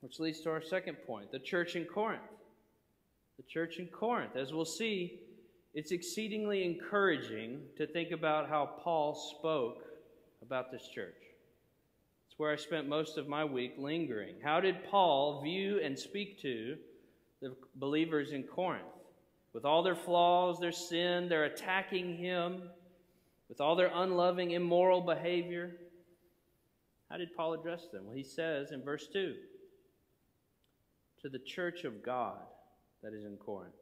Which 0.00 0.18
leads 0.18 0.40
to 0.40 0.50
our 0.50 0.62
second 0.62 0.96
point 1.06 1.30
the 1.32 1.38
church 1.38 1.76
in 1.76 1.84
Corinth. 1.84 2.22
The 3.36 3.42
church 3.42 3.76
in 3.76 3.88
Corinth. 3.88 4.36
As 4.36 4.54
we'll 4.54 4.64
see, 4.64 5.20
it's 5.74 5.92
exceedingly 5.92 6.64
encouraging 6.64 7.60
to 7.76 7.86
think 7.86 8.10
about 8.10 8.48
how 8.48 8.80
Paul 8.82 9.14
spoke 9.38 9.82
about 10.40 10.72
this 10.72 10.88
church. 10.94 11.25
It's 12.36 12.40
where 12.40 12.52
I 12.52 12.56
spent 12.56 12.86
most 12.86 13.16
of 13.16 13.28
my 13.28 13.46
week 13.46 13.76
lingering. 13.78 14.34
How 14.44 14.60
did 14.60 14.84
Paul 14.90 15.40
view 15.40 15.80
and 15.82 15.98
speak 15.98 16.38
to 16.42 16.76
the 17.40 17.56
believers 17.76 18.32
in 18.32 18.42
Corinth? 18.42 18.84
With 19.54 19.64
all 19.64 19.82
their 19.82 19.96
flaws, 19.96 20.60
their 20.60 20.70
sin, 20.70 21.30
their 21.30 21.44
attacking 21.44 22.18
him, 22.18 22.64
with 23.48 23.62
all 23.62 23.74
their 23.74 23.90
unloving, 23.90 24.50
immoral 24.50 25.00
behavior. 25.00 25.76
How 27.10 27.16
did 27.16 27.34
Paul 27.34 27.54
address 27.54 27.86
them? 27.90 28.04
Well, 28.04 28.14
he 28.14 28.22
says 28.22 28.70
in 28.70 28.82
verse 28.82 29.06
2 29.10 29.34
To 31.22 31.30
the 31.30 31.38
church 31.38 31.84
of 31.84 32.02
God 32.02 32.36
that 33.02 33.14
is 33.14 33.24
in 33.24 33.38
Corinth, 33.38 33.72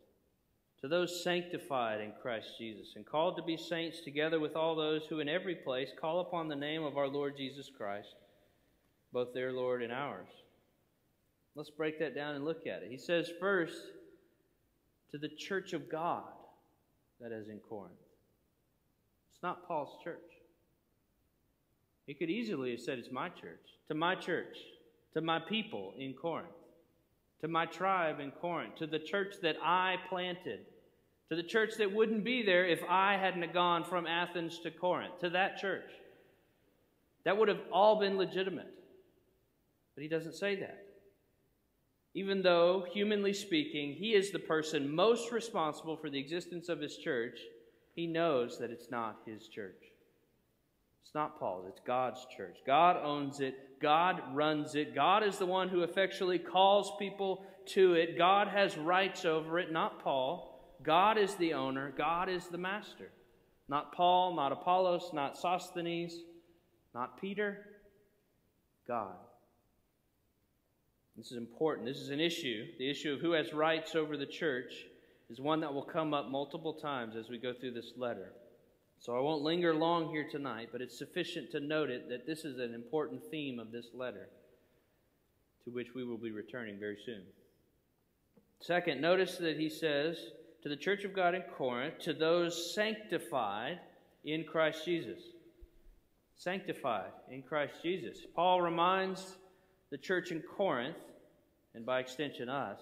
to 0.80 0.86
those 0.86 1.24
sanctified 1.24 2.00
in 2.00 2.12
Christ 2.22 2.50
Jesus, 2.56 2.92
and 2.94 3.04
called 3.04 3.36
to 3.36 3.42
be 3.42 3.56
saints 3.56 4.00
together 4.02 4.38
with 4.38 4.54
all 4.54 4.76
those 4.76 5.06
who 5.06 5.18
in 5.18 5.28
every 5.28 5.56
place 5.56 5.90
call 6.00 6.20
upon 6.20 6.46
the 6.46 6.54
name 6.54 6.84
of 6.84 6.96
our 6.96 7.08
Lord 7.08 7.36
Jesus 7.36 7.68
Christ, 7.76 8.14
both 9.14 9.32
their 9.32 9.52
Lord 9.52 9.80
and 9.80 9.92
ours. 9.92 10.28
Let's 11.54 11.70
break 11.70 12.00
that 12.00 12.16
down 12.16 12.34
and 12.34 12.44
look 12.44 12.66
at 12.66 12.82
it. 12.82 12.90
He 12.90 12.98
says, 12.98 13.30
first, 13.40 13.78
to 15.12 15.18
the 15.18 15.28
church 15.28 15.72
of 15.72 15.88
God 15.88 16.24
that 17.20 17.30
is 17.30 17.48
in 17.48 17.60
Corinth 17.60 17.94
It's 19.32 19.42
not 19.42 19.66
Paul's 19.68 20.02
church. 20.02 20.18
He 22.08 22.14
could 22.14 22.28
easily 22.28 22.72
have 22.72 22.80
said, 22.80 22.98
It's 22.98 23.12
my 23.12 23.28
church, 23.28 23.62
to 23.86 23.94
my 23.94 24.16
church, 24.16 24.58
to 25.14 25.20
my 25.20 25.38
people 25.38 25.94
in 25.96 26.12
Corinth, 26.12 26.48
to 27.40 27.46
my 27.46 27.66
tribe 27.66 28.18
in 28.18 28.32
Corinth, 28.32 28.74
to 28.76 28.86
the 28.88 28.98
church 28.98 29.36
that 29.42 29.56
I 29.62 29.96
planted, 30.08 30.66
to 31.28 31.36
the 31.36 31.42
church 31.44 31.74
that 31.78 31.92
wouldn't 31.92 32.24
be 32.24 32.44
there 32.44 32.66
if 32.66 32.82
I 32.88 33.16
hadn't 33.16 33.54
gone 33.54 33.84
from 33.84 34.08
Athens 34.08 34.58
to 34.64 34.72
Corinth, 34.72 35.20
to 35.20 35.30
that 35.30 35.58
church. 35.58 35.90
That 37.24 37.38
would 37.38 37.48
have 37.48 37.60
all 37.72 38.00
been 38.00 38.18
legitimate. 38.18 38.73
But 39.94 40.02
he 40.02 40.08
doesn't 40.08 40.34
say 40.34 40.56
that. 40.56 40.84
Even 42.14 42.42
though, 42.42 42.86
humanly 42.92 43.32
speaking, 43.32 43.92
he 43.92 44.14
is 44.14 44.30
the 44.30 44.38
person 44.38 44.94
most 44.94 45.32
responsible 45.32 45.96
for 45.96 46.08
the 46.08 46.18
existence 46.18 46.68
of 46.68 46.80
his 46.80 46.96
church, 46.96 47.40
he 47.94 48.06
knows 48.06 48.58
that 48.58 48.70
it's 48.70 48.90
not 48.90 49.18
his 49.26 49.48
church. 49.48 49.82
It's 51.02 51.14
not 51.14 51.38
Paul's, 51.38 51.66
it's 51.68 51.80
God's 51.86 52.24
church. 52.36 52.58
God 52.66 52.96
owns 53.02 53.40
it, 53.40 53.80
God 53.80 54.22
runs 54.32 54.74
it. 54.74 54.94
God 54.94 55.22
is 55.22 55.38
the 55.38 55.46
one 55.46 55.68
who 55.68 55.82
effectually 55.82 56.38
calls 56.38 56.92
people 56.98 57.44
to 57.66 57.94
it. 57.94 58.16
God 58.16 58.48
has 58.48 58.78
rights 58.78 59.24
over 59.24 59.58
it, 59.58 59.72
not 59.72 60.02
Paul. 60.02 60.76
God 60.82 61.18
is 61.18 61.34
the 61.34 61.54
owner, 61.54 61.92
God 61.96 62.28
is 62.28 62.46
the 62.46 62.58
master. 62.58 63.10
Not 63.68 63.92
Paul, 63.92 64.36
not 64.36 64.52
Apollos, 64.52 65.10
not 65.12 65.36
Sosthenes, 65.36 66.14
not 66.94 67.20
Peter, 67.20 67.66
God. 68.86 69.16
This 71.16 71.30
is 71.30 71.38
important. 71.38 71.86
This 71.86 71.98
is 71.98 72.10
an 72.10 72.20
issue, 72.20 72.66
the 72.78 72.90
issue 72.90 73.12
of 73.12 73.20
who 73.20 73.32
has 73.32 73.52
rights 73.52 73.94
over 73.94 74.16
the 74.16 74.26
church 74.26 74.72
is 75.30 75.40
one 75.40 75.60
that 75.60 75.72
will 75.72 75.82
come 75.82 76.12
up 76.12 76.28
multiple 76.28 76.74
times 76.74 77.16
as 77.16 77.28
we 77.28 77.38
go 77.38 77.52
through 77.52 77.72
this 77.72 77.92
letter. 77.96 78.32
So 78.98 79.16
I 79.16 79.20
won't 79.20 79.42
linger 79.42 79.74
long 79.74 80.10
here 80.10 80.26
tonight, 80.28 80.70
but 80.72 80.80
it's 80.80 80.98
sufficient 80.98 81.50
to 81.52 81.60
note 81.60 81.90
it 81.90 82.08
that 82.08 82.26
this 82.26 82.44
is 82.44 82.58
an 82.58 82.74
important 82.74 83.22
theme 83.30 83.58
of 83.58 83.70
this 83.70 83.88
letter 83.94 84.28
to 85.64 85.70
which 85.70 85.94
we 85.94 86.04
will 86.04 86.18
be 86.18 86.30
returning 86.30 86.78
very 86.78 86.98
soon. 87.04 87.22
Second, 88.60 89.00
notice 89.00 89.36
that 89.38 89.58
he 89.58 89.68
says 89.68 90.18
to 90.62 90.68
the 90.68 90.76
church 90.76 91.04
of 91.04 91.12
God 91.12 91.34
in 91.34 91.42
Corinth, 91.42 91.98
to 92.00 92.14
those 92.14 92.74
sanctified 92.74 93.78
in 94.24 94.44
Christ 94.44 94.84
Jesus. 94.84 95.20
Sanctified 96.36 97.10
in 97.30 97.42
Christ 97.42 97.74
Jesus. 97.82 98.18
Paul 98.34 98.62
reminds 98.62 99.36
the 99.94 99.98
church 99.98 100.32
in 100.32 100.42
Corinth, 100.42 100.96
and 101.72 101.86
by 101.86 102.00
extension 102.00 102.48
us, 102.48 102.80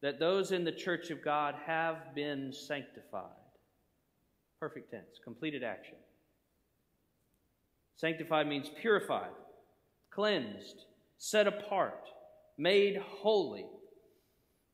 that 0.00 0.18
those 0.18 0.50
in 0.50 0.64
the 0.64 0.72
church 0.72 1.10
of 1.10 1.22
God 1.22 1.54
have 1.64 2.12
been 2.12 2.52
sanctified. 2.52 3.30
Perfect 4.58 4.90
tense, 4.90 5.20
completed 5.22 5.62
action. 5.62 5.94
Sanctified 7.94 8.48
means 8.48 8.68
purified, 8.80 9.30
cleansed, 10.10 10.86
set 11.18 11.46
apart, 11.46 12.08
made 12.58 12.96
holy. 12.96 13.66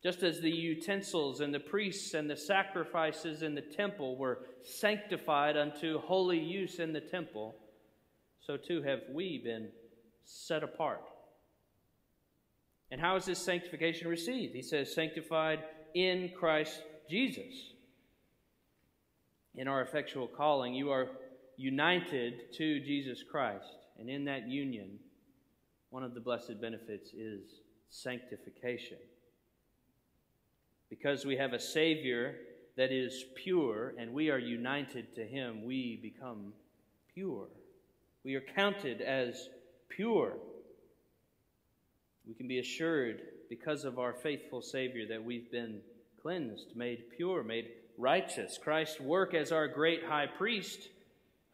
Just 0.03 0.23
as 0.23 0.41
the 0.41 0.51
utensils 0.51 1.41
and 1.41 1.53
the 1.53 1.61
priests 1.61 2.15
and 2.15 2.31
the 2.31 2.39
sacrifices 2.39 3.43
in 3.43 3.55
the 3.55 3.61
temple 3.61 4.17
were 4.17 4.47
sanctified 4.63 5.59
unto 5.59 5.99
holy 5.99 6.39
use 6.39 6.79
in 6.79 6.95
the 6.95 7.03
temple, 7.03 7.55
so 8.41 8.57
too 8.57 8.81
have 8.81 9.01
we 9.13 9.43
been 9.45 9.69
set 10.25 10.63
apart. 10.63 11.03
And 12.91 13.01
how 13.01 13.17
is 13.17 13.27
this 13.27 13.39
sanctification 13.39 14.09
received? 14.09 14.55
He 14.55 14.63
says, 14.63 14.95
sanctified 14.95 15.61
in 15.95 16.31
Christ 16.39 16.83
Jesus. 17.09 17.73
In 19.55 19.69
our 19.69 19.83
effectual 19.83 20.27
calling, 20.27 20.75
you 20.75 20.91
are 20.91 21.09
united 21.57 22.53
to 22.55 22.81
Jesus 22.81 23.23
Christ. 23.29 23.77
And 23.99 24.09
in 24.09 24.25
that 24.27 24.49
union, 24.49 24.99
one 25.91 26.03
of 26.03 26.15
the 26.15 26.21
blessed 26.21 26.61
benefits 26.61 27.13
is 27.13 27.61
sanctification. 27.91 28.99
Because 30.89 31.27
we 31.27 31.37
have 31.37 31.53
a 31.53 31.61
Savior 31.61 32.37
that 32.77 32.93
is 32.93 33.25
pure 33.35 33.95
and 33.99 34.13
we 34.13 34.31
are 34.31 34.39
united 34.39 35.15
to 35.17 35.27
Him, 35.27 35.65
we 35.65 35.99
become 36.01 36.53
pure. 37.13 37.49
We 38.25 38.37
are 38.37 38.45
counted 38.55 39.01
as 39.01 39.49
pure. 39.89 40.37
We 42.29 42.35
can 42.35 42.47
be 42.47 42.59
assured 42.59 43.23
because 43.49 43.85
of 43.85 43.99
our 43.99 44.13
faithful 44.13 44.61
Savior 44.61 45.07
that 45.09 45.25
we've 45.25 45.51
been 45.51 45.81
cleansed, 46.21 46.77
made 46.77 47.05
pure, 47.17 47.43
made 47.43 47.71
righteous. 47.97 48.59
Christ's 48.63 49.01
work 49.01 49.33
as 49.33 49.51
our 49.51 49.67
great 49.67 50.05
high 50.05 50.27
priest 50.27 50.91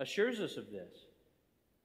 assures 0.00 0.40
us 0.40 0.56
of 0.56 0.72
this. 0.72 0.90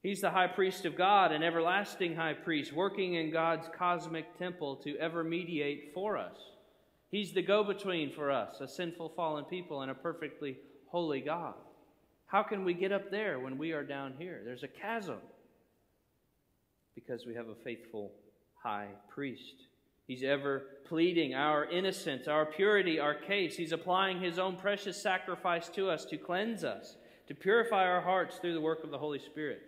He's 0.02 0.22
the 0.22 0.32
high 0.32 0.48
priest 0.48 0.86
of 0.86 0.98
God, 0.98 1.32
an 1.32 1.44
everlasting 1.44 2.16
high 2.16 2.34
priest, 2.34 2.74
working 2.74 3.14
in 3.14 3.32
God's 3.32 3.70
cosmic 3.78 4.38
temple 4.40 4.78
to 4.78 4.98
ever 4.98 5.24
mediate 5.24 5.92
for 5.94 6.18
us. 6.18 6.38
He's 7.12 7.34
the 7.34 7.42
go 7.44 7.64
between 7.64 8.12
for 8.12 8.32
us, 8.32 8.60
a 8.60 8.68
sinful, 8.68 9.10
fallen 9.10 9.46
people, 9.46 9.82
and 9.82 9.92
a 9.92 9.96
perfectly 9.96 10.58
holy 10.88 11.22
God. 11.22 11.56
How 12.26 12.42
can 12.42 12.64
we 12.64 12.74
get 12.74 12.92
up 12.92 13.12
there 13.12 13.40
when 13.40 13.58
we 13.58 13.72
are 13.72 13.84
down 13.84 14.14
here? 14.18 14.42
There's 14.44 14.64
a 14.64 14.68
chasm 14.68 15.18
because 16.96 17.26
we 17.26 17.36
have 17.36 17.50
a 17.50 17.56
faithful 17.56 18.14
high 18.62 18.90
priest. 19.10 19.56
He's 20.08 20.24
ever 20.24 20.64
pleading 20.86 21.36
our 21.36 21.66
innocence, 21.66 22.28
our 22.28 22.46
purity, 22.46 23.00
our 23.00 23.14
case. 23.14 23.56
He's 23.56 23.72
applying 23.72 24.20
his 24.20 24.40
own 24.40 24.56
precious 24.56 25.02
sacrifice 25.02 25.70
to 25.70 25.90
us 25.90 26.06
to 26.06 26.18
cleanse 26.18 26.64
us, 26.64 26.98
to 27.28 27.36
purify 27.36 27.86
our 27.86 28.02
hearts 28.02 28.38
through 28.38 28.56
the 28.56 28.62
work 28.62 28.84
of 28.84 28.90
the 28.90 28.98
Holy 28.98 29.20
Spirit. 29.20 29.62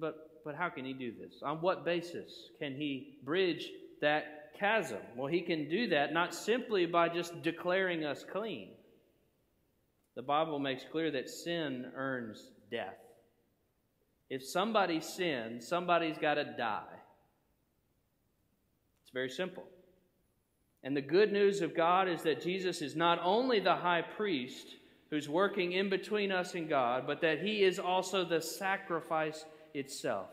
But, 0.00 0.42
but 0.44 0.54
how 0.54 0.70
can 0.70 0.84
he 0.84 0.94
do 0.94 1.12
this? 1.12 1.42
On 1.42 1.60
what 1.60 1.84
basis 1.84 2.32
can 2.58 2.74
he 2.74 3.18
bridge 3.24 3.68
that 4.00 4.54
chasm? 4.58 4.98
Well, 5.16 5.28
he 5.28 5.42
can 5.42 5.68
do 5.68 5.88
that 5.88 6.12
not 6.12 6.34
simply 6.34 6.86
by 6.86 7.10
just 7.10 7.42
declaring 7.42 8.04
us 8.04 8.24
clean. 8.30 8.70
The 10.16 10.22
Bible 10.22 10.58
makes 10.58 10.82
clear 10.90 11.10
that 11.10 11.28
sin 11.28 11.92
earns 11.94 12.42
death. 12.70 12.96
If 14.30 14.44
somebody 14.44 15.00
sins, 15.00 15.66
somebody's 15.66 16.18
got 16.18 16.34
to 16.34 16.44
die. 16.44 16.82
It's 19.02 19.12
very 19.12 19.30
simple. 19.30 19.64
And 20.82 20.96
the 20.96 21.02
good 21.02 21.32
news 21.32 21.60
of 21.60 21.74
God 21.74 22.08
is 22.08 22.22
that 22.22 22.42
Jesus 22.42 22.82
is 22.82 22.94
not 22.94 23.18
only 23.22 23.58
the 23.58 23.76
high 23.76 24.02
priest 24.02 24.76
who's 25.10 25.28
working 25.28 25.72
in 25.72 25.88
between 25.88 26.30
us 26.30 26.54
and 26.54 26.68
God, 26.68 27.06
but 27.06 27.20
that 27.22 27.40
he 27.40 27.62
is 27.64 27.78
also 27.78 28.24
the 28.24 28.40
sacrifice 28.40 29.44
itself. 29.74 30.28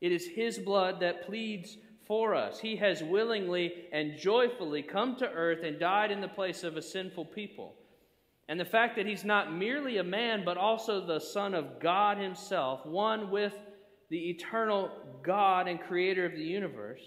It 0.00 0.12
is 0.12 0.26
his 0.26 0.58
blood 0.58 1.00
that 1.00 1.26
pleads 1.26 1.78
for 2.06 2.34
us. 2.34 2.60
He 2.60 2.76
has 2.76 3.02
willingly 3.02 3.86
and 3.92 4.18
joyfully 4.18 4.82
come 4.82 5.16
to 5.16 5.30
earth 5.30 5.64
and 5.64 5.80
died 5.80 6.10
in 6.10 6.20
the 6.20 6.28
place 6.28 6.62
of 6.62 6.76
a 6.76 6.82
sinful 6.82 7.24
people. 7.26 7.74
And 8.48 8.60
the 8.60 8.64
fact 8.64 8.96
that 8.96 9.06
he's 9.06 9.24
not 9.24 9.54
merely 9.54 9.98
a 9.98 10.04
man, 10.04 10.42
but 10.44 10.58
also 10.58 11.04
the 11.04 11.18
Son 11.18 11.54
of 11.54 11.80
God 11.80 12.18
himself, 12.18 12.84
one 12.84 13.30
with 13.30 13.54
the 14.10 14.30
eternal 14.30 14.90
God 15.22 15.66
and 15.66 15.80
creator 15.80 16.26
of 16.26 16.32
the 16.32 16.44
universe, 16.44 17.00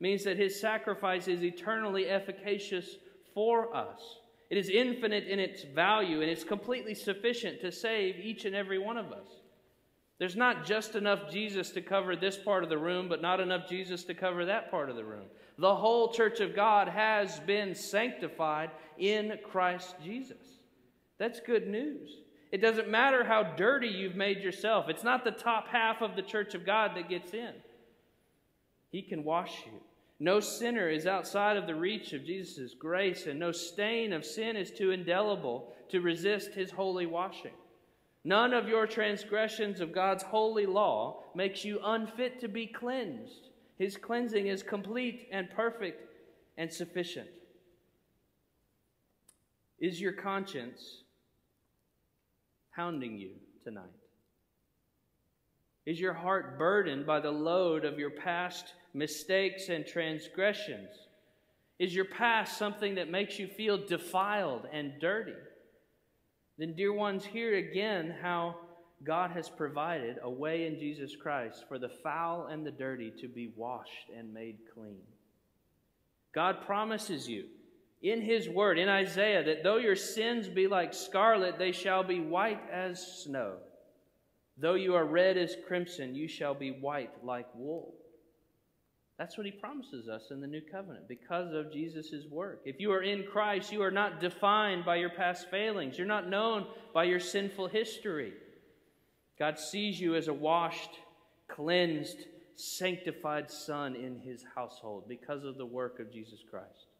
means 0.00 0.24
that 0.24 0.38
his 0.38 0.60
sacrifice 0.60 1.28
is 1.28 1.42
eternally 1.42 2.08
efficacious 2.08 2.96
for 3.34 3.74
us. 3.74 4.18
It 4.50 4.58
is 4.58 4.68
infinite 4.68 5.28
in 5.28 5.38
its 5.38 5.64
value, 5.64 6.20
and 6.20 6.30
it's 6.30 6.44
completely 6.44 6.94
sufficient 6.94 7.62
to 7.62 7.72
save 7.72 8.16
each 8.18 8.44
and 8.44 8.54
every 8.54 8.78
one 8.78 8.98
of 8.98 9.12
us. 9.12 9.28
There's 10.18 10.36
not 10.36 10.66
just 10.66 10.94
enough 10.94 11.30
Jesus 11.32 11.70
to 11.70 11.80
cover 11.80 12.14
this 12.14 12.36
part 12.36 12.62
of 12.62 12.68
the 12.68 12.78
room, 12.78 13.08
but 13.08 13.22
not 13.22 13.40
enough 13.40 13.66
Jesus 13.66 14.04
to 14.04 14.14
cover 14.14 14.44
that 14.44 14.70
part 14.70 14.90
of 14.90 14.96
the 14.96 15.04
room. 15.04 15.24
The 15.56 15.74
whole 15.74 16.12
church 16.12 16.40
of 16.40 16.54
God 16.54 16.88
has 16.88 17.40
been 17.40 17.74
sanctified 17.74 18.70
in 18.98 19.38
Christ 19.50 19.96
Jesus. 20.04 20.60
That's 21.22 21.38
good 21.38 21.68
news. 21.68 22.16
It 22.50 22.60
doesn't 22.60 22.90
matter 22.90 23.22
how 23.22 23.44
dirty 23.44 23.86
you've 23.86 24.16
made 24.16 24.42
yourself, 24.42 24.88
it's 24.88 25.04
not 25.04 25.22
the 25.22 25.30
top 25.30 25.68
half 25.68 26.02
of 26.02 26.16
the 26.16 26.22
church 26.22 26.56
of 26.56 26.66
God 26.66 26.96
that 26.96 27.08
gets 27.08 27.32
in. 27.32 27.52
He 28.90 29.02
can 29.02 29.22
wash 29.22 29.52
you. 29.64 29.78
No 30.18 30.40
sinner 30.40 30.88
is 30.88 31.06
outside 31.06 31.56
of 31.56 31.68
the 31.68 31.76
reach 31.76 32.12
of 32.12 32.26
Jesus' 32.26 32.74
grace, 32.74 33.28
and 33.28 33.38
no 33.38 33.52
stain 33.52 34.12
of 34.12 34.24
sin 34.24 34.56
is 34.56 34.72
too 34.72 34.90
indelible 34.90 35.72
to 35.90 36.00
resist 36.00 36.54
his 36.54 36.72
holy 36.72 37.06
washing. 37.06 37.54
None 38.24 38.52
of 38.52 38.68
your 38.68 38.88
transgressions 38.88 39.78
of 39.78 39.92
God's 39.92 40.24
holy 40.24 40.66
law 40.66 41.22
makes 41.36 41.64
you 41.64 41.78
unfit 41.84 42.40
to 42.40 42.48
be 42.48 42.66
cleansed. 42.66 43.50
His 43.78 43.96
cleansing 43.96 44.48
is 44.48 44.64
complete 44.64 45.28
and 45.30 45.48
perfect 45.50 46.02
and 46.56 46.72
sufficient. 46.72 47.28
Is 49.78 50.00
your 50.00 50.12
conscience 50.12 51.01
hounding 52.72 53.18
you 53.18 53.30
tonight? 53.64 53.84
Is 55.84 55.98
your 55.98 56.14
heart 56.14 56.58
burdened 56.58 57.06
by 57.06 57.20
the 57.20 57.30
load 57.30 57.84
of 57.84 57.98
your 57.98 58.10
past 58.10 58.74
mistakes 58.94 59.68
and 59.68 59.86
transgressions? 59.86 60.90
Is 61.78 61.94
your 61.94 62.04
past 62.04 62.58
something 62.58 62.94
that 62.96 63.10
makes 63.10 63.38
you 63.38 63.48
feel 63.48 63.86
defiled 63.86 64.66
and 64.72 64.92
dirty? 65.00 65.34
Then, 66.58 66.74
dear 66.76 66.92
ones, 66.92 67.24
hear 67.24 67.56
again 67.56 68.14
how 68.22 68.56
God 69.02 69.32
has 69.32 69.48
provided 69.48 70.18
a 70.22 70.30
way 70.30 70.66
in 70.66 70.78
Jesus 70.78 71.16
Christ 71.16 71.64
for 71.66 71.78
the 71.78 71.88
foul 71.88 72.46
and 72.46 72.64
the 72.64 72.70
dirty 72.70 73.12
to 73.20 73.26
be 73.26 73.52
washed 73.56 74.10
and 74.16 74.32
made 74.32 74.58
clean. 74.72 75.00
God 76.32 76.64
promises 76.64 77.28
you 77.28 77.46
in 78.02 78.20
His 78.20 78.48
Word, 78.48 78.78
in 78.78 78.88
Isaiah, 78.88 79.44
that 79.44 79.62
though 79.62 79.76
your 79.76 79.96
sins 79.96 80.48
be 80.48 80.66
like 80.66 80.92
scarlet, 80.92 81.58
they 81.58 81.72
shall 81.72 82.02
be 82.02 82.20
white 82.20 82.60
as 82.70 83.22
snow. 83.22 83.56
Though 84.58 84.74
you 84.74 84.94
are 84.94 85.04
red 85.04 85.36
as 85.36 85.56
crimson, 85.66 86.14
you 86.14 86.28
shall 86.28 86.54
be 86.54 86.70
white 86.70 87.24
like 87.24 87.46
wool. 87.54 87.94
That's 89.18 89.36
what 89.36 89.46
he 89.46 89.52
promises 89.52 90.08
us 90.08 90.30
in 90.30 90.40
the 90.40 90.46
new 90.46 90.62
covenant 90.62 91.06
because 91.08 91.54
of 91.54 91.72
Jesus' 91.72 92.26
work. 92.30 92.62
If 92.64 92.80
you 92.80 92.90
are 92.92 93.02
in 93.02 93.24
Christ, 93.30 93.70
you 93.70 93.82
are 93.82 93.90
not 93.90 94.20
defined 94.20 94.84
by 94.84 94.96
your 94.96 95.10
past 95.10 95.48
failings, 95.50 95.96
you're 95.96 96.06
not 96.06 96.28
known 96.28 96.66
by 96.92 97.04
your 97.04 97.20
sinful 97.20 97.68
history. 97.68 98.32
God 99.38 99.58
sees 99.58 100.00
you 100.00 100.16
as 100.16 100.28
a 100.28 100.34
washed, 100.34 100.90
cleansed, 101.48 102.26
sanctified 102.56 103.50
son 103.50 103.94
in 103.94 104.20
his 104.20 104.44
household 104.54 105.04
because 105.08 105.44
of 105.44 105.56
the 105.56 105.66
work 105.66 106.00
of 106.00 106.12
Jesus 106.12 106.40
Christ. 106.48 106.91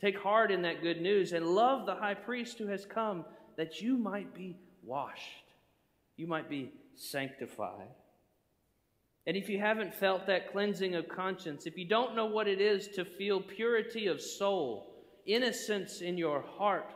Take 0.00 0.18
heart 0.18 0.50
in 0.50 0.62
that 0.62 0.82
good 0.82 1.00
news 1.00 1.32
and 1.32 1.46
love 1.46 1.86
the 1.86 1.94
high 1.94 2.14
priest 2.14 2.58
who 2.58 2.66
has 2.66 2.84
come 2.84 3.24
that 3.56 3.80
you 3.80 3.96
might 3.96 4.34
be 4.34 4.56
washed, 4.82 5.44
you 6.16 6.26
might 6.26 6.48
be 6.50 6.72
sanctified. 6.94 7.88
And 9.26 9.36
if 9.36 9.48
you 9.48 9.58
haven't 9.58 9.94
felt 9.94 10.26
that 10.26 10.52
cleansing 10.52 10.94
of 10.94 11.08
conscience, 11.08 11.66
if 11.66 11.78
you 11.78 11.88
don't 11.88 12.14
know 12.14 12.26
what 12.26 12.46
it 12.46 12.60
is 12.60 12.88
to 12.88 13.04
feel 13.04 13.40
purity 13.40 14.06
of 14.06 14.20
soul, 14.20 14.94
innocence 15.26 16.02
in 16.02 16.18
your 16.18 16.42
heart, 16.42 16.92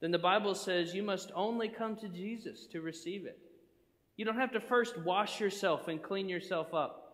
then 0.00 0.10
the 0.10 0.18
Bible 0.18 0.54
says 0.54 0.94
you 0.94 1.02
must 1.02 1.30
only 1.34 1.68
come 1.68 1.96
to 1.96 2.08
Jesus 2.08 2.66
to 2.72 2.80
receive 2.80 3.26
it. 3.26 3.38
You 4.16 4.24
don't 4.24 4.36
have 4.36 4.52
to 4.52 4.60
first 4.60 4.98
wash 4.98 5.40
yourself 5.40 5.88
and 5.88 6.02
clean 6.02 6.28
yourself 6.28 6.74
up. 6.74 7.05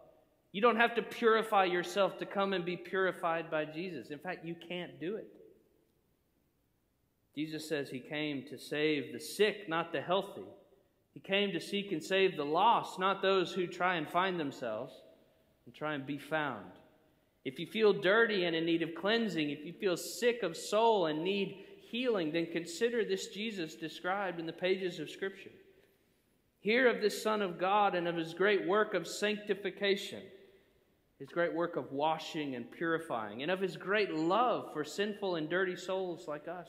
You 0.53 0.61
don't 0.61 0.77
have 0.77 0.95
to 0.97 1.03
purify 1.03 1.65
yourself 1.65 2.19
to 2.19 2.27
come 2.27 2.53
and 2.53 2.65
be 2.65 2.77
purified 2.77 3.51
by 3.51 3.65
Jesus. 3.65 4.11
In 4.11 4.19
fact, 4.19 4.45
you 4.45 4.55
can't 4.69 5.01
do 5.01 5.17
it. 5.17 5.27
Jesus 7.35 7.67
says 7.67 7.89
he 7.89 8.01
came 8.01 8.45
to 8.51 8.59
save 8.59 9.13
the 9.13 9.21
sick, 9.21 9.67
not 9.67 9.93
the 9.93 10.03
healthy. 10.03 10.45
He 11.15 11.21
came 11.21 11.53
to 11.53 11.61
seek 11.61 11.91
and 11.93 12.03
save 12.03 12.37
the 12.37 12.45
lost, 12.45 12.99
not 12.99 13.23
those 13.23 13.53
who 13.53 13.67
try 13.67 13.97
and 13.97 14.07
find 14.07 14.39
themselves 14.39 14.93
and 15.65 15.75
try 15.75 15.95
and 15.95 16.07
be 16.07 16.19
found. 16.19 16.67
If 17.47 17.59
you 17.59 17.67
feel 17.67 17.95
dirty 17.95 18.45
and 18.45 18.55
in 18.55 18.67
need 18.67 18.83
of 18.83 18.95
cleansing, 18.95 19.49
if 19.49 19.65
you 19.65 19.73
feel 19.73 19.97
sick 19.97 20.43
of 20.43 20.57
soul 20.57 21.07
and 21.07 21.25
need 21.25 21.65
healing, 21.81 22.31
then 22.31 22.47
consider 22.53 23.05
this 23.05 23.29
Jesus 23.29 23.75
described 23.75 24.39
in 24.39 24.47
the 24.47 24.53
pages 24.53 24.99
of 25.01 25.11
Scripture. 25.11 25.51
Hear 26.61 26.89
of 26.89 27.01
this 27.01 27.21
Son 27.21 27.41
of 27.41 27.59
God 27.59 27.95
and 27.95 28.07
of 28.07 28.17
his 28.17 28.35
great 28.35 28.67
work 28.67 28.95
of 28.95 29.09
sanctification 29.09 30.23
his 31.23 31.29
great 31.29 31.55
work 31.55 31.77
of 31.77 31.93
washing 31.93 32.57
and 32.57 32.69
purifying, 32.69 33.43
and 33.43 33.51
of 33.53 33.61
his 33.61 33.77
great 33.77 34.13
love 34.13 34.73
for 34.73 34.83
sinful 34.83 35.37
and 35.37 35.49
dirty 35.49 35.77
souls 35.77 36.27
like 36.27 36.49
us. 36.49 36.67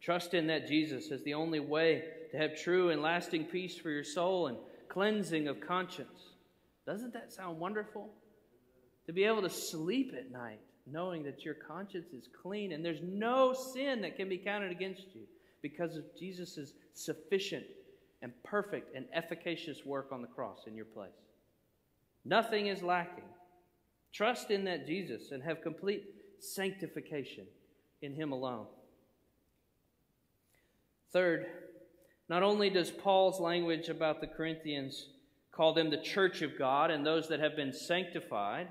Trust 0.00 0.32
in 0.32 0.46
that 0.46 0.66
Jesus 0.66 1.10
is 1.10 1.22
the 1.24 1.34
only 1.34 1.60
way 1.60 2.04
to 2.30 2.38
have 2.38 2.58
true 2.58 2.88
and 2.88 3.02
lasting 3.02 3.44
peace 3.44 3.76
for 3.76 3.90
your 3.90 4.02
soul 4.02 4.46
and 4.46 4.56
cleansing 4.88 5.46
of 5.46 5.60
conscience. 5.60 6.30
Doesn't 6.86 7.12
that 7.12 7.30
sound 7.30 7.60
wonderful? 7.60 8.08
To 9.08 9.12
be 9.12 9.24
able 9.24 9.42
to 9.42 9.50
sleep 9.50 10.14
at 10.16 10.32
night 10.32 10.60
knowing 10.86 11.22
that 11.24 11.44
your 11.44 11.52
conscience 11.52 12.14
is 12.14 12.30
clean 12.42 12.72
and 12.72 12.82
there's 12.82 13.02
no 13.02 13.52
sin 13.52 14.00
that 14.00 14.16
can 14.16 14.30
be 14.30 14.38
counted 14.38 14.72
against 14.72 15.14
you 15.14 15.24
because 15.60 15.98
of 15.98 16.04
Jesus' 16.18 16.72
sufficient 16.94 17.66
and 18.22 18.32
perfect 18.42 18.96
and 18.96 19.04
efficacious 19.12 19.84
work 19.84 20.12
on 20.12 20.22
the 20.22 20.28
cross 20.28 20.60
in 20.66 20.74
your 20.74 20.86
place. 20.86 21.10
Nothing 22.24 22.66
is 22.66 22.82
lacking. 22.82 23.24
Trust 24.12 24.50
in 24.50 24.64
that 24.64 24.86
Jesus 24.86 25.30
and 25.30 25.42
have 25.42 25.62
complete 25.62 26.04
sanctification 26.38 27.46
in 28.02 28.14
Him 28.14 28.32
alone. 28.32 28.66
Third, 31.12 31.46
not 32.28 32.42
only 32.42 32.70
does 32.70 32.90
Paul's 32.90 33.40
language 33.40 33.88
about 33.88 34.20
the 34.20 34.26
Corinthians 34.26 35.08
call 35.50 35.74
them 35.74 35.90
the 35.90 35.96
church 35.96 36.42
of 36.42 36.58
God 36.58 36.90
and 36.90 37.04
those 37.04 37.28
that 37.28 37.40
have 37.40 37.56
been 37.56 37.72
sanctified, 37.72 38.68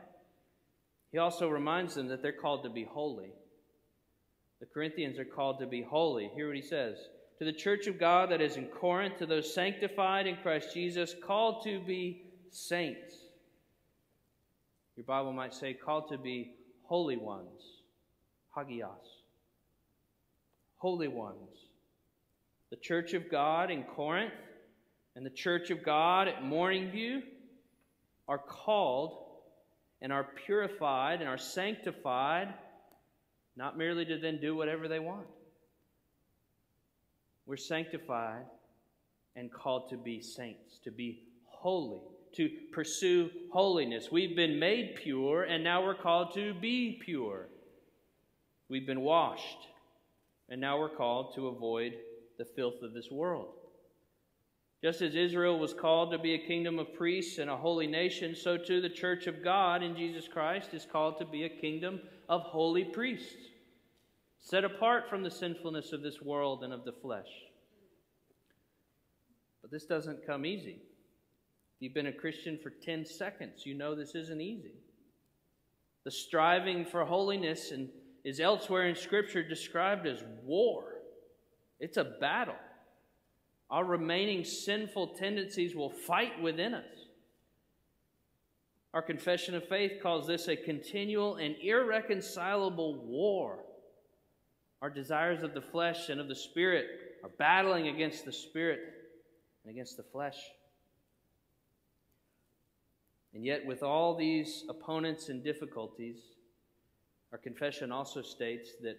he 1.12 1.18
also 1.18 1.50
reminds 1.50 1.96
them 1.96 2.08
that 2.08 2.22
they're 2.22 2.32
called 2.32 2.64
to 2.64 2.70
be 2.70 2.86
holy. 2.86 3.32
The 4.60 4.66
Corinthians 4.66 5.20
are 5.20 5.26
called 5.26 5.60
to 5.60 5.66
be 5.66 5.82
holy. 5.82 6.30
Hear 6.36 6.48
what 6.48 6.56
he 6.56 6.62
says 6.62 6.98
To 7.40 7.46
the 7.46 7.54
church 7.54 7.88
of 7.88 8.00
God 8.00 8.32
that 8.32 8.42
is 8.42 8.58
in 8.58 8.68
Corinth, 8.68 9.18
to 9.18 9.26
those 9.26 9.54
sanctified 9.54 10.28
in 10.28 10.38
Christ 10.38 10.74
Jesus, 10.74 11.16
called 11.26 11.64
to 11.64 11.80
be 11.80 12.24
saints. 12.52 13.14
Your 15.00 15.06
Bible 15.06 15.32
might 15.32 15.54
say, 15.54 15.74
called 15.74 16.10
to 16.10 16.18
be 16.18 16.56
holy 16.84 17.16
ones. 17.16 17.62
Hagios. 18.54 19.24
Holy 20.76 21.08
ones. 21.08 21.38
The 22.70 22.76
church 22.76 23.14
of 23.14 23.32
God 23.32 23.72
in 23.72 23.84
Corinth 23.84 24.34
and 25.16 25.26
the 25.26 25.30
church 25.30 25.70
of 25.70 25.86
God 25.86 26.28
at 26.28 26.44
Morning 26.44 26.92
View 26.92 27.22
are 28.28 28.40
called 28.40 29.24
and 30.02 30.12
are 30.12 30.28
purified 30.46 31.22
and 31.22 31.30
are 31.30 31.38
sanctified, 31.38 32.54
not 33.56 33.78
merely 33.78 34.04
to 34.04 34.18
then 34.18 34.42
do 34.42 34.54
whatever 34.54 34.90
they 34.90 35.00
want. 35.00 35.28
We're 37.46 37.56
sanctified 37.56 38.44
and 39.38 39.50
called 39.50 39.92
to 39.92 39.98
be 39.98 40.20
saints, 40.20 40.78
to 40.84 40.92
be 40.92 41.24
holy, 41.46 42.02
to 42.36 42.50
pursue 42.72 43.30
holiness. 43.52 44.10
We've 44.12 44.36
been 44.36 44.60
made 44.60 44.96
pure, 44.96 45.44
and 45.44 45.64
now 45.64 45.84
we're 45.84 45.96
called 45.96 46.34
to 46.36 46.54
be 46.54 47.00
pure. 47.04 47.48
We've 48.70 48.86
been 48.86 49.02
washed, 49.02 49.68
and 50.50 50.62
now 50.62 50.80
we're 50.80 50.96
called 50.96 51.34
to 51.36 51.48
avoid 51.48 51.94
the 52.38 52.46
filth 52.46 52.82
of 52.82 52.94
this 52.94 53.10
world. 53.12 53.54
Just 54.82 55.02
as 55.02 55.16
Israel 55.16 55.60
was 55.60 55.74
called 55.74 56.12
to 56.12 56.18
be 56.18 56.36
a 56.36 56.48
kingdom 56.48 56.80
of 56.80 56.94
priests 56.94 57.38
and 57.38 57.50
a 57.50 57.58
holy 57.58 57.88
nation, 57.88 58.34
so 58.34 58.58
too 58.58 58.80
the 58.80 58.90
church 58.90 59.28
of 59.28 59.44
God 59.44 59.84
in 59.84 59.96
Jesus 59.96 60.28
Christ 60.28 60.74
is 60.74 60.88
called 60.90 61.18
to 61.20 61.26
be 61.26 61.44
a 61.44 61.50
kingdom 61.50 62.00
of 62.30 62.44
holy 62.44 62.86
priests, 62.86 63.50
set 64.40 64.64
apart 64.64 65.10
from 65.10 65.22
the 65.22 65.32
sinfulness 65.32 65.92
of 65.92 66.02
this 66.02 66.22
world 66.22 66.64
and 66.64 66.72
of 66.72 66.86
the 66.86 66.94
flesh. 66.94 67.28
But 69.62 69.72
this 69.72 69.86
doesn't 69.86 70.26
come 70.26 70.46
easy. 70.46 70.82
If 71.80 71.84
you've 71.84 71.94
been 71.94 72.08
a 72.08 72.12
Christian 72.12 72.60
for 72.62 72.72
10 72.72 73.06
seconds, 73.06 73.66
you 73.66 73.74
know 73.74 73.96
this 73.96 74.14
isn't 74.14 74.42
easy. 74.42 74.74
The 76.04 76.12
striving 76.12 76.84
for 76.84 77.06
holiness 77.06 77.72
and 77.72 77.88
is 78.26 78.42
elsewhere 78.42 78.90
in 78.90 78.98
Scripture 78.98 79.48
described 79.48 80.06
as 80.06 80.22
war. 80.44 80.96
It's 81.80 81.96
a 81.96 82.04
battle. 82.04 82.58
Our 83.70 83.86
remaining 83.86 84.44
sinful 84.44 85.16
tendencies 85.16 85.74
will 85.74 85.90
fight 85.90 86.42
within 86.42 86.74
us. 86.74 86.84
Our 88.94 89.02
confession 89.02 89.56
of 89.56 89.66
faith 89.66 90.02
calls 90.04 90.28
this 90.28 90.50
a 90.50 90.58
continual 90.58 91.38
and 91.38 91.56
irreconcilable 91.64 93.06
war. 93.06 93.60
Our 94.82 94.90
desires 94.90 95.44
of 95.44 95.54
the 95.54 95.62
flesh 95.62 96.10
and 96.10 96.20
of 96.20 96.28
the 96.28 96.36
spirit 96.36 96.88
are 97.24 97.30
battling 97.38 97.88
against 97.88 98.26
the 98.26 98.34
spirit 98.34 98.82
and 99.64 99.72
against 99.72 99.96
the 99.96 100.04
flesh. 100.04 100.36
And 103.34 103.46
yet, 103.46 103.66
with 103.66 103.84
all 103.84 104.16
these 104.16 104.66
opponents 104.70 105.30
and 105.30 105.44
difficulties, 105.44 106.18
our 107.32 107.38
confession 107.38 107.92
also 107.92 108.22
states 108.22 108.72
that 108.82 108.98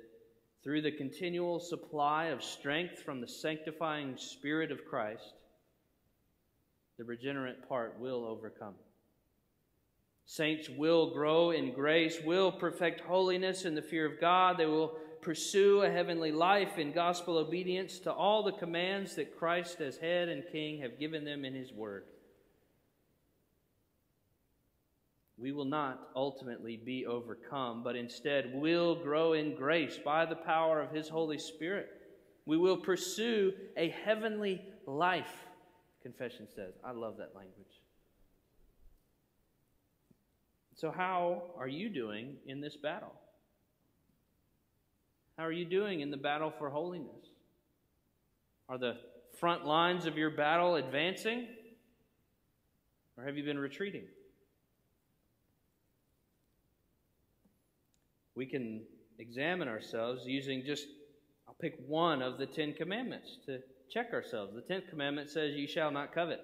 through 0.63 0.83
the 0.83 0.93
continual 0.93 1.59
supply 1.59 2.27
of 2.27 2.45
strength 2.45 3.01
from 3.03 3.21
the 3.21 3.27
sanctifying 3.27 4.17
Spirit 4.17 4.71
of 4.71 4.85
Christ, 4.85 5.35
the 6.99 7.05
regenerate 7.05 7.69
part 7.69 7.99
will 7.99 8.25
overcome. 8.25 8.75
Saints 10.27 10.69
will 10.69 11.13
grow 11.13 11.51
in 11.51 11.73
grace, 11.73 12.19
will 12.25 12.53
perfect 12.53 13.01
holiness 13.01 13.65
in 13.65 13.75
the 13.75 13.83
fear 13.83 14.07
of 14.07 14.21
God. 14.21 14.59
They 14.59 14.67
will 14.67 14.97
pursue 15.23 15.83
a 15.83 15.91
heavenly 15.91 16.31
life 16.31 16.79
in 16.79 16.93
gospel 16.93 17.37
obedience 17.37 17.99
to 18.01 18.13
all 18.13 18.43
the 18.43 18.53
commands 18.53 19.17
that 19.17 19.37
Christ, 19.37 19.81
as 19.81 19.97
head 19.97 20.29
and 20.29 20.45
king, 20.53 20.83
have 20.83 21.01
given 21.01 21.25
them 21.25 21.45
in 21.45 21.55
his 21.55 21.73
word. 21.73 22.05
We 25.41 25.53
will 25.53 25.65
not 25.65 26.11
ultimately 26.15 26.77
be 26.77 27.07
overcome, 27.07 27.83
but 27.83 27.97
instead 27.97 28.53
will 28.55 28.95
grow 28.95 29.33
in 29.33 29.55
grace 29.55 29.99
by 30.05 30.27
the 30.27 30.37
power 30.37 30.83
of 30.83 30.93
His 30.93 31.09
Holy 31.09 31.39
Spirit. 31.39 31.89
We 32.45 32.59
will 32.59 32.77
pursue 32.77 33.53
a 33.77 33.89
heavenly 33.89 34.61
life, 34.87 35.33
confession 36.03 36.47
says. 36.55 36.75
I 36.85 36.93
love 36.93 37.17
that 37.19 37.35
language. 37.35 37.81
So, 40.77 40.91
how 40.91 41.43
are 41.59 41.69
you 41.69 41.89
doing 41.89 42.37
in 42.47 42.61
this 42.61 42.77
battle? 42.77 43.13
How 45.39 45.45
are 45.45 45.53
you 45.53 45.65
doing 45.65 46.01
in 46.01 46.11
the 46.11 46.17
battle 46.17 46.53
for 46.59 46.69
holiness? 46.69 47.27
Are 48.69 48.79
the 48.79 48.97
front 49.39 49.65
lines 49.65 50.05
of 50.05 50.19
your 50.19 50.31
battle 50.31 50.77
advancing? 50.77 51.47
Or 53.17 53.25
have 53.25 53.37
you 53.39 53.45
been 53.45 53.59
retreating? 53.59 54.05
We 58.41 58.47
can 58.47 58.81
examine 59.19 59.69
ourselves 59.69 60.23
using 60.25 60.65
just, 60.65 60.87
I'll 61.47 61.57
pick 61.61 61.75
one 61.87 62.23
of 62.23 62.39
the 62.39 62.47
Ten 62.47 62.73
Commandments 62.73 63.37
to 63.45 63.59
check 63.93 64.15
ourselves. 64.15 64.55
The 64.55 64.63
Tenth 64.63 64.89
Commandment 64.89 65.29
says, 65.29 65.55
You 65.55 65.69
shall 65.69 65.91
not 65.91 66.15
covet. 66.15 66.41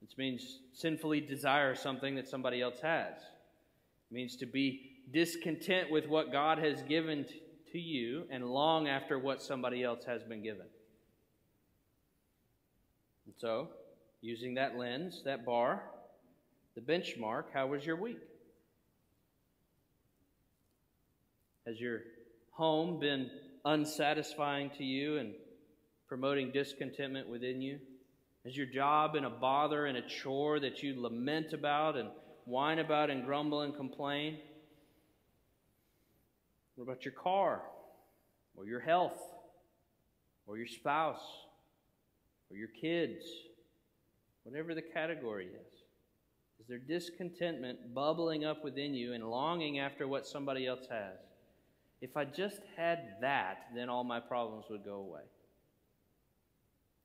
Which 0.00 0.12
means 0.16 0.60
sinfully 0.72 1.20
desire 1.20 1.74
something 1.74 2.14
that 2.14 2.26
somebody 2.26 2.62
else 2.62 2.80
has. 2.80 3.16
It 3.18 4.14
means 4.14 4.36
to 4.36 4.46
be 4.46 5.02
discontent 5.12 5.90
with 5.90 6.08
what 6.08 6.32
God 6.32 6.56
has 6.58 6.80
given 6.84 7.26
to 7.72 7.78
you 7.78 8.24
and 8.30 8.46
long 8.46 8.88
after 8.88 9.18
what 9.18 9.42
somebody 9.42 9.84
else 9.84 10.06
has 10.06 10.22
been 10.22 10.42
given. 10.42 10.68
And 13.26 13.34
so, 13.36 13.68
using 14.22 14.54
that 14.54 14.78
lens, 14.78 15.20
that 15.26 15.44
bar, 15.44 15.82
the 16.74 16.80
benchmark, 16.80 17.44
how 17.52 17.66
was 17.66 17.84
your 17.84 17.96
week? 17.96 18.27
Has 21.68 21.78
your 21.78 22.00
home 22.52 22.98
been 22.98 23.30
unsatisfying 23.66 24.70
to 24.78 24.84
you 24.84 25.18
and 25.18 25.34
promoting 26.08 26.50
discontentment 26.50 27.28
within 27.28 27.60
you? 27.60 27.78
Has 28.46 28.56
your 28.56 28.64
job 28.64 29.12
been 29.12 29.26
a 29.26 29.30
bother 29.30 29.84
and 29.84 29.98
a 29.98 30.08
chore 30.08 30.60
that 30.60 30.82
you 30.82 30.98
lament 30.98 31.52
about 31.52 31.98
and 31.98 32.08
whine 32.46 32.78
about 32.78 33.10
and 33.10 33.22
grumble 33.22 33.60
and 33.60 33.76
complain? 33.76 34.38
What 36.76 36.84
about 36.84 37.04
your 37.04 37.12
car 37.12 37.60
or 38.56 38.64
your 38.64 38.80
health 38.80 39.20
or 40.46 40.56
your 40.56 40.66
spouse 40.66 41.20
or 42.50 42.56
your 42.56 42.70
kids? 42.80 43.26
Whatever 44.44 44.74
the 44.74 44.80
category 44.80 45.48
is. 45.48 45.74
Is 46.60 46.66
there 46.66 46.78
discontentment 46.78 47.92
bubbling 47.92 48.46
up 48.46 48.64
within 48.64 48.94
you 48.94 49.12
and 49.12 49.22
longing 49.28 49.80
after 49.80 50.08
what 50.08 50.26
somebody 50.26 50.66
else 50.66 50.86
has? 50.90 51.27
If 52.00 52.16
I 52.16 52.24
just 52.24 52.60
had 52.76 53.16
that, 53.20 53.68
then 53.74 53.88
all 53.88 54.04
my 54.04 54.20
problems 54.20 54.66
would 54.70 54.84
go 54.84 54.96
away. 54.96 55.22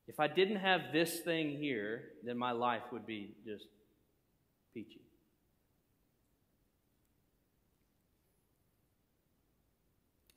If 0.08 0.20
I 0.20 0.28
didn't 0.28 0.58
have 0.58 0.92
this 0.92 1.22
thing 1.22 1.58
here, 1.58 2.04
then 2.24 2.38
my 2.38 2.52
life 2.52 2.84
would 2.92 3.06
be 3.06 3.36
just 3.46 3.66
peachy. 4.74 5.02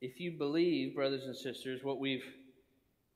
If 0.00 0.20
you 0.20 0.32
believe, 0.32 0.94
brothers 0.94 1.24
and 1.24 1.36
sisters, 1.36 1.82
what 1.82 1.98
we've 1.98 2.24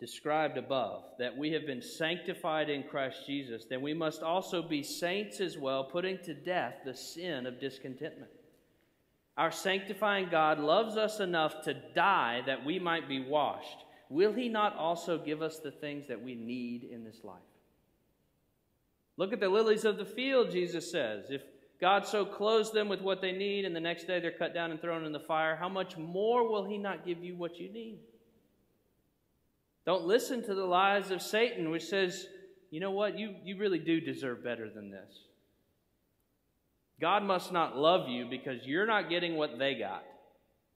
described 0.00 0.56
above, 0.56 1.04
that 1.18 1.36
we 1.36 1.52
have 1.52 1.66
been 1.66 1.82
sanctified 1.82 2.68
in 2.68 2.82
Christ 2.82 3.26
Jesus, 3.26 3.66
then 3.68 3.82
we 3.82 3.94
must 3.94 4.22
also 4.22 4.62
be 4.62 4.82
saints 4.82 5.40
as 5.40 5.56
well, 5.56 5.84
putting 5.84 6.18
to 6.24 6.34
death 6.34 6.76
the 6.84 6.94
sin 6.94 7.46
of 7.46 7.60
discontentment. 7.60 8.30
Our 9.36 9.50
sanctifying 9.50 10.28
God 10.30 10.58
loves 10.58 10.96
us 10.96 11.20
enough 11.20 11.62
to 11.62 11.74
die 11.94 12.42
that 12.46 12.64
we 12.64 12.78
might 12.78 13.08
be 13.08 13.24
washed. 13.24 13.84
will 14.08 14.32
He 14.32 14.48
not 14.48 14.76
also 14.76 15.18
give 15.18 15.40
us 15.40 15.58
the 15.58 15.70
things 15.70 16.08
that 16.08 16.22
we 16.22 16.34
need 16.34 16.84
in 16.84 17.04
this 17.04 17.24
life? 17.24 17.38
Look 19.16 19.32
at 19.32 19.40
the 19.40 19.48
lilies 19.48 19.84
of 19.84 19.98
the 19.98 20.04
field, 20.04 20.50
Jesus 20.50 20.90
says. 20.90 21.26
If 21.30 21.42
God 21.80 22.06
so 22.06 22.24
clothes 22.24 22.72
them 22.72 22.88
with 22.88 23.00
what 23.00 23.20
they 23.20 23.32
need, 23.32 23.64
and 23.64 23.74
the 23.74 23.80
next 23.80 24.06
day 24.06 24.20
they're 24.20 24.30
cut 24.30 24.52
down 24.52 24.70
and 24.70 24.80
thrown 24.80 25.04
in 25.04 25.12
the 25.12 25.20
fire, 25.20 25.56
how 25.56 25.68
much 25.68 25.96
more 25.96 26.48
will 26.48 26.64
He 26.64 26.76
not 26.76 27.06
give 27.06 27.22
you 27.22 27.36
what 27.36 27.58
you 27.58 27.72
need? 27.72 27.98
Don't 29.86 30.04
listen 30.04 30.42
to 30.44 30.54
the 30.54 30.64
lies 30.64 31.10
of 31.10 31.22
Satan, 31.22 31.70
which 31.70 31.84
says, 31.84 32.26
you 32.70 32.80
know 32.80 32.90
what, 32.90 33.18
you, 33.18 33.34
you 33.42 33.58
really 33.58 33.78
do 33.78 34.00
deserve 34.00 34.44
better 34.44 34.68
than 34.68 34.90
this. 34.90 35.24
God 37.00 37.22
must 37.22 37.52
not 37.52 37.76
love 37.76 38.08
you 38.08 38.26
because 38.26 38.66
you're 38.66 38.86
not 38.86 39.08
getting 39.08 39.36
what 39.36 39.58
they 39.58 39.74
got. 39.74 40.04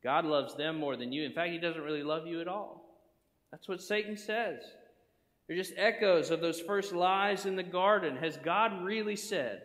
God 0.03 0.25
loves 0.25 0.55
them 0.55 0.79
more 0.79 0.97
than 0.97 1.13
you. 1.13 1.25
In 1.25 1.33
fact, 1.33 1.53
He 1.53 1.59
doesn't 1.59 1.83
really 1.83 2.03
love 2.03 2.27
you 2.27 2.41
at 2.41 2.49
all. 2.49 2.85
That's 3.51 3.69
what 3.69 3.83
Satan 3.83 4.17
says. 4.17 4.63
They're 5.47 5.57
just 5.57 5.75
echoes 5.77 6.31
of 6.31 6.41
those 6.41 6.61
first 6.61 6.93
lies 6.93 7.47
in 7.47 7.57
the 7.57 7.63
garden. 7.63 8.17
Has 8.17 8.37
God 8.39 8.83
really 8.83 9.17
said? 9.17 9.63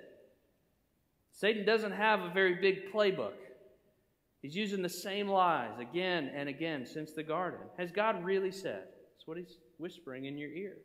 Satan 1.32 1.66
doesn't 1.66 1.94
have 1.94 2.20
a 2.20 2.30
very 2.34 2.56
big 2.56 2.92
playbook. 2.92 3.34
He's 4.42 4.56
using 4.56 4.82
the 4.82 4.90
same 4.90 5.28
lies 5.28 5.80
again 5.80 6.32
and 6.36 6.50
again 6.50 6.86
since 6.86 7.12
the 7.12 7.24
garden. 7.24 7.60
Has 7.78 7.92
God 7.92 8.24
really 8.24 8.52
said? 8.52 8.84
That's 8.84 9.26
what 9.26 9.38
he's 9.38 9.58
whispering 9.78 10.26
in 10.26 10.38
your 10.38 10.52
ear. 10.52 10.78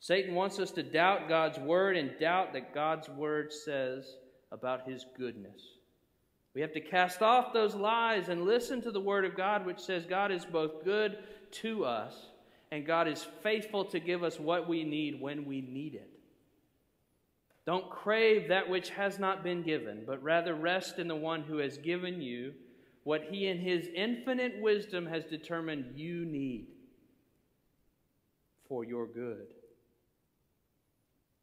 Satan 0.00 0.34
wants 0.34 0.58
us 0.58 0.70
to 0.72 0.82
doubt 0.82 1.28
God's 1.28 1.58
word 1.58 1.96
and 1.96 2.18
doubt 2.18 2.52
that 2.54 2.74
God's 2.74 3.08
word 3.08 3.52
says 3.52 4.14
about 4.52 4.88
his 4.88 5.04
goodness. 5.16 5.62
We 6.54 6.60
have 6.60 6.72
to 6.72 6.80
cast 6.80 7.22
off 7.22 7.52
those 7.52 7.74
lies 7.74 8.28
and 8.28 8.44
listen 8.44 8.82
to 8.82 8.90
the 8.90 9.00
word 9.00 9.24
of 9.24 9.36
God, 9.36 9.64
which 9.64 9.78
says 9.78 10.04
God 10.04 10.32
is 10.32 10.44
both 10.44 10.84
good 10.84 11.18
to 11.52 11.84
us 11.84 12.14
and 12.72 12.86
God 12.86 13.08
is 13.08 13.26
faithful 13.42 13.84
to 13.86 14.00
give 14.00 14.22
us 14.22 14.38
what 14.38 14.68
we 14.68 14.84
need 14.84 15.20
when 15.20 15.44
we 15.44 15.60
need 15.60 15.94
it. 15.94 16.10
Don't 17.66 17.90
crave 17.90 18.48
that 18.48 18.68
which 18.68 18.90
has 18.90 19.18
not 19.18 19.44
been 19.44 19.62
given, 19.62 20.04
but 20.06 20.22
rather 20.22 20.54
rest 20.54 20.98
in 20.98 21.08
the 21.08 21.16
one 21.16 21.42
who 21.42 21.58
has 21.58 21.78
given 21.78 22.20
you 22.20 22.52
what 23.04 23.24
he 23.30 23.46
in 23.46 23.58
his 23.58 23.88
infinite 23.94 24.60
wisdom 24.60 25.06
has 25.06 25.24
determined 25.24 25.92
you 25.96 26.24
need 26.24 26.66
for 28.68 28.84
your 28.84 29.06
good. 29.06 29.46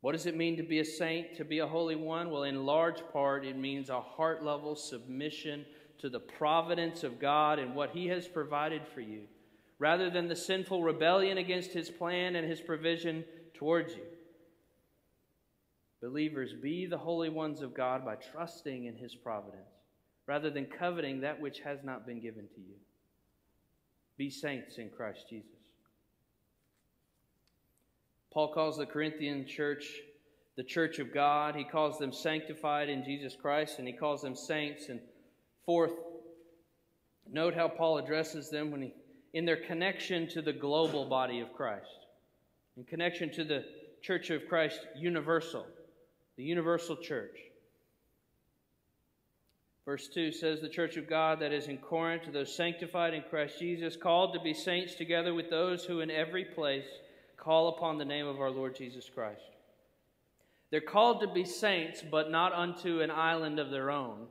What 0.08 0.14
does 0.14 0.26
it 0.26 0.38
mean 0.38 0.56
to 0.56 0.64
be 0.64 0.80
a 0.80 0.86
saint, 0.86 1.36
to 1.36 1.44
be 1.44 1.60
a 1.60 1.68
holy 1.68 1.98
one? 1.98 2.30
Well, 2.30 2.44
in 2.44 2.66
large 2.66 3.02
part, 3.12 3.44
it 3.44 3.58
means 3.58 3.90
a 3.90 4.00
heart 4.00 4.42
level 4.42 4.74
submission 4.74 5.66
to 5.98 6.08
the 6.08 6.22
providence 6.22 7.04
of 7.04 7.20
God 7.20 7.60
and 7.60 7.76
what 7.76 7.90
He 7.90 8.08
has 8.08 8.26
provided 8.26 8.84
for 8.88 9.02
you, 9.02 9.24
rather 9.80 10.10
than 10.10 10.30
the 10.30 10.36
sinful 10.38 10.82
rebellion 10.82 11.38
against 11.38 11.74
His 11.74 11.90
plan 11.90 12.38
and 12.38 12.50
His 12.50 12.62
provision 12.62 13.26
towards 13.54 13.96
you. 13.96 14.06
Believers, 16.02 16.54
be 16.54 16.86
the 16.86 16.98
holy 16.98 17.28
ones 17.28 17.62
of 17.62 17.74
God 17.74 18.06
by 18.06 18.16
trusting 18.16 18.86
in 18.86 18.96
His 18.96 19.14
providence, 19.14 19.76
rather 20.26 20.50
than 20.50 20.68
coveting 20.68 21.20
that 21.20 21.42
which 21.42 21.60
has 21.60 21.80
not 21.84 22.08
been 22.08 22.22
given 22.22 22.48
to 22.56 22.62
you. 22.62 22.76
Be 24.16 24.30
saints 24.30 24.78
in 24.78 24.90
Christ 24.90 25.26
Jesus. 25.30 25.67
Paul 28.34 28.54
calls 28.54 28.78
the 28.78 28.86
Corinthian 28.86 29.46
church 29.46 29.86
the 30.56 30.64
church 30.64 31.00
of 31.00 31.14
God. 31.14 31.56
He 31.56 31.64
calls 31.64 32.00
them 32.00 32.12
sanctified 32.12 32.90
in 32.90 33.04
Jesus 33.04 33.36
Christ, 33.40 33.80
and 33.80 33.88
he 33.88 33.94
calls 33.94 34.22
them 34.22 34.36
saints. 34.36 34.90
And 34.90 35.00
fourth, 35.66 35.94
note 37.32 37.54
how 37.54 37.68
Paul 37.68 38.00
addresses 38.00 38.50
them 38.50 38.72
when 38.72 38.82
he, 38.82 38.94
in 39.34 39.46
their 39.46 39.64
connection 39.66 40.28
to 40.30 40.42
the 40.42 40.54
global 40.54 41.06
body 41.06 41.40
of 41.42 41.54
Christ, 41.54 42.06
in 42.76 42.84
connection 42.84 43.32
to 43.34 43.44
the 43.44 43.64
church 44.02 44.30
of 44.30 44.48
Christ 44.48 44.80
universal 44.96 45.66
the 46.38 46.44
universal 46.44 46.96
church. 46.96 47.36
Verse 49.86 50.08
2 50.14 50.32
says, 50.32 50.62
The 50.62 50.70
church 50.70 50.98
of 50.98 51.10
God 51.10 51.40
that 51.40 51.52
is 51.52 51.68
in 51.68 51.78
Corinth, 51.78 52.24
to 52.24 52.32
those 52.32 52.56
sanctified 52.56 53.14
in 53.14 53.24
Christ 53.30 53.60
Jesus, 53.60 53.98
called 53.98 54.34
to 54.34 54.40
be 54.40 54.54
saints 54.54 54.96
together 54.96 55.34
with 55.34 55.50
those 55.50 55.84
who 55.84 56.02
in 56.02 56.12
every 56.12 56.46
place 56.46 56.86
call 57.48 57.70
upon 57.70 57.98
the 57.98 58.04
name 58.04 58.28
of 58.28 58.42
our 58.42 58.52
Lord 58.52 58.76
Jesus 58.76 59.10
Christ. 59.10 59.56
They're 60.70 60.82
called 60.82 61.22
to 61.22 61.28
be 61.28 61.46
saints, 61.46 62.04
but 62.12 62.30
not 62.30 62.52
unto 62.52 63.00
an 63.00 63.10
island 63.10 63.58
of 63.58 63.72
their 63.72 63.90
own. 63.90 64.28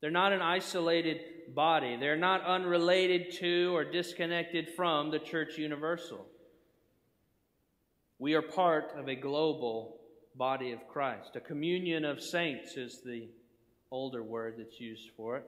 They're 0.00 0.10
not 0.10 0.32
an 0.32 0.40
isolated 0.40 1.20
body. 1.54 1.98
They're 2.00 2.16
not 2.16 2.46
unrelated 2.46 3.34
to 3.40 3.76
or 3.76 3.84
disconnected 3.84 4.70
from 4.74 5.10
the 5.10 5.18
church 5.18 5.58
universal. 5.58 6.24
We 8.18 8.32
are 8.32 8.40
part 8.40 8.94
of 8.96 9.10
a 9.10 9.14
global 9.14 10.00
body 10.34 10.72
of 10.72 10.88
Christ. 10.88 11.36
A 11.36 11.40
communion 11.40 12.06
of 12.06 12.22
saints 12.22 12.78
is 12.78 13.02
the 13.04 13.28
older 13.90 14.22
word 14.22 14.54
that's 14.56 14.80
used 14.80 15.10
for 15.14 15.36
it. 15.36 15.44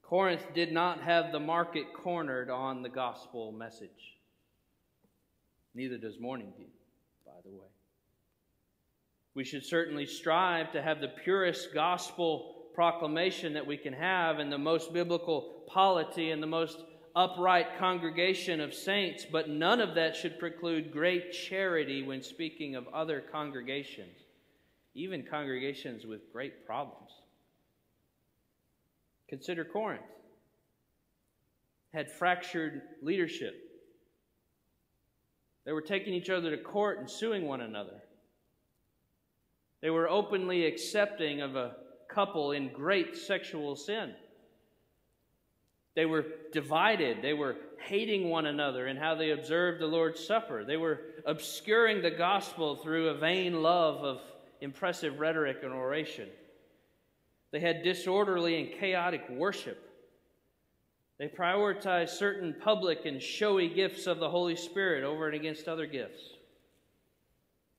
Corinth 0.00 0.46
did 0.54 0.72
not 0.72 1.02
have 1.02 1.30
the 1.30 1.40
market 1.40 1.92
cornered 1.92 2.48
on 2.48 2.80
the 2.80 2.88
gospel 2.88 3.52
message. 3.52 4.13
Neither 5.74 5.98
does 5.98 6.20
Morning 6.20 6.52
View, 6.56 6.68
by 7.26 7.32
the 7.44 7.50
way. 7.50 7.66
We 9.34 9.44
should 9.44 9.64
certainly 9.64 10.06
strive 10.06 10.72
to 10.72 10.82
have 10.82 11.00
the 11.00 11.08
purest 11.08 11.74
gospel 11.74 12.66
proclamation 12.74 13.54
that 13.54 13.66
we 13.66 13.76
can 13.76 13.92
have 13.92 14.38
and 14.38 14.52
the 14.52 14.58
most 14.58 14.92
biblical 14.92 15.64
polity 15.66 16.30
and 16.30 16.42
the 16.42 16.46
most 16.46 16.78
upright 17.16 17.78
congregation 17.78 18.60
of 18.60 18.74
saints, 18.74 19.24
but 19.30 19.48
none 19.48 19.80
of 19.80 19.94
that 19.94 20.16
should 20.16 20.38
preclude 20.38 20.92
great 20.92 21.32
charity 21.32 22.02
when 22.02 22.22
speaking 22.22 22.74
of 22.74 22.86
other 22.88 23.20
congregations, 23.20 24.18
even 24.94 25.22
congregations 25.22 26.04
with 26.04 26.32
great 26.32 26.66
problems. 26.66 27.10
Consider 29.28 29.64
Corinth. 29.64 30.02
Had 31.92 32.10
fractured 32.10 32.82
leadership. 33.02 33.73
They 35.64 35.72
were 35.72 35.82
taking 35.82 36.14
each 36.14 36.30
other 36.30 36.50
to 36.50 36.62
court 36.62 36.98
and 36.98 37.10
suing 37.10 37.46
one 37.46 37.60
another. 37.60 38.02
They 39.80 39.90
were 39.90 40.08
openly 40.08 40.66
accepting 40.66 41.40
of 41.40 41.56
a 41.56 41.76
couple 42.08 42.52
in 42.52 42.68
great 42.68 43.16
sexual 43.16 43.76
sin. 43.76 44.14
They 45.94 46.06
were 46.06 46.26
divided. 46.52 47.22
They 47.22 47.34
were 47.34 47.56
hating 47.78 48.28
one 48.28 48.46
another 48.46 48.86
in 48.88 48.96
how 48.96 49.14
they 49.14 49.30
observed 49.30 49.80
the 49.80 49.86
Lord's 49.86 50.24
Supper. 50.24 50.64
They 50.64 50.76
were 50.76 51.00
obscuring 51.26 52.02
the 52.02 52.10
gospel 52.10 52.76
through 52.76 53.08
a 53.08 53.14
vain 53.14 53.62
love 53.62 54.02
of 54.02 54.20
impressive 54.60 55.20
rhetoric 55.20 55.58
and 55.62 55.72
oration. 55.72 56.28
They 57.52 57.60
had 57.60 57.82
disorderly 57.82 58.60
and 58.60 58.80
chaotic 58.80 59.28
worship. 59.30 59.93
They 61.18 61.28
prioritized 61.28 62.10
certain 62.10 62.56
public 62.60 63.04
and 63.04 63.22
showy 63.22 63.68
gifts 63.68 64.06
of 64.06 64.18
the 64.18 64.30
Holy 64.30 64.56
Spirit 64.56 65.04
over 65.04 65.26
and 65.26 65.36
against 65.36 65.68
other 65.68 65.86
gifts. 65.86 66.22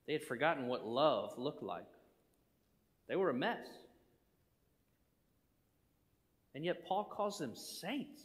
They 0.07 0.13
had 0.13 0.23
forgotten 0.23 0.67
what 0.67 0.87
love 0.87 1.37
looked 1.37 1.63
like. 1.63 1.85
They 3.07 3.15
were 3.15 3.29
a 3.29 3.33
mess. 3.33 3.67
And 6.53 6.63
yet, 6.63 6.85
Paul 6.87 7.03
calls 7.03 7.39
them 7.39 7.55
saints. 7.55 8.21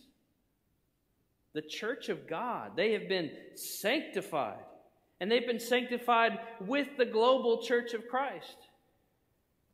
The 1.52 1.62
church 1.62 2.08
of 2.08 2.28
God. 2.28 2.76
They 2.76 2.92
have 2.92 3.08
been 3.08 3.30
sanctified. 3.54 4.62
And 5.20 5.30
they've 5.30 5.46
been 5.46 5.58
sanctified 5.58 6.38
with 6.60 6.86
the 6.96 7.04
global 7.04 7.60
church 7.62 7.92
of 7.92 8.06
Christ. 8.06 8.56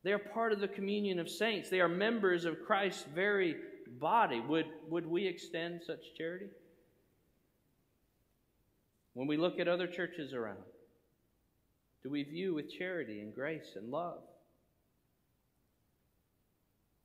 They 0.03 0.11
are 0.11 0.19
part 0.19 0.51
of 0.53 0.59
the 0.59 0.67
communion 0.67 1.19
of 1.19 1.29
saints. 1.29 1.69
They 1.69 1.81
are 1.81 1.87
members 1.87 2.45
of 2.45 2.63
Christ's 2.65 3.05
very 3.13 3.57
body. 3.87 4.39
Would, 4.39 4.65
would 4.89 5.05
we 5.05 5.25
extend 5.25 5.81
such 5.85 6.15
charity? 6.17 6.47
When 9.13 9.27
we 9.27 9.37
look 9.37 9.59
at 9.59 9.67
other 9.67 9.87
churches 9.87 10.33
around, 10.33 10.63
do 12.03 12.09
we 12.09 12.23
view 12.23 12.53
with 12.53 12.71
charity 12.71 13.21
and 13.21 13.33
grace 13.33 13.73
and 13.75 13.89
love? 13.89 14.19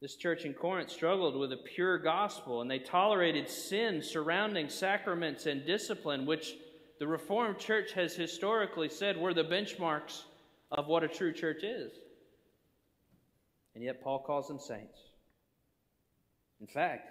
This 0.03 0.17
church 0.17 0.45
in 0.45 0.53
Corinth 0.53 0.91
struggled 0.91 1.37
with 1.37 1.53
a 1.53 1.57
pure 1.57 1.97
gospel, 1.97 2.61
and 2.61 2.71
they 2.71 2.81
tolerated 2.81 3.49
sin 3.49 4.03
surrounding 4.03 4.69
sacraments 4.69 5.47
and 5.47 5.65
discipline, 5.65 6.27
which 6.27 6.55
the 6.99 7.07
Reformed 7.07 7.59
Church 7.59 7.93
has 7.93 8.15
historically 8.15 8.89
said 8.89 9.17
were 9.17 9.33
the 9.33 9.45
benchmarks 9.45 10.23
of 10.73 10.89
what 10.89 11.05
a 11.05 11.09
true 11.09 11.33
church 11.33 11.63
is. 11.63 11.93
And 13.75 13.85
yet, 13.85 14.03
Paul 14.03 14.19
calls 14.19 14.49
them 14.49 14.59
saints. 14.59 14.99
In 16.63 16.67
fact, 16.67 17.11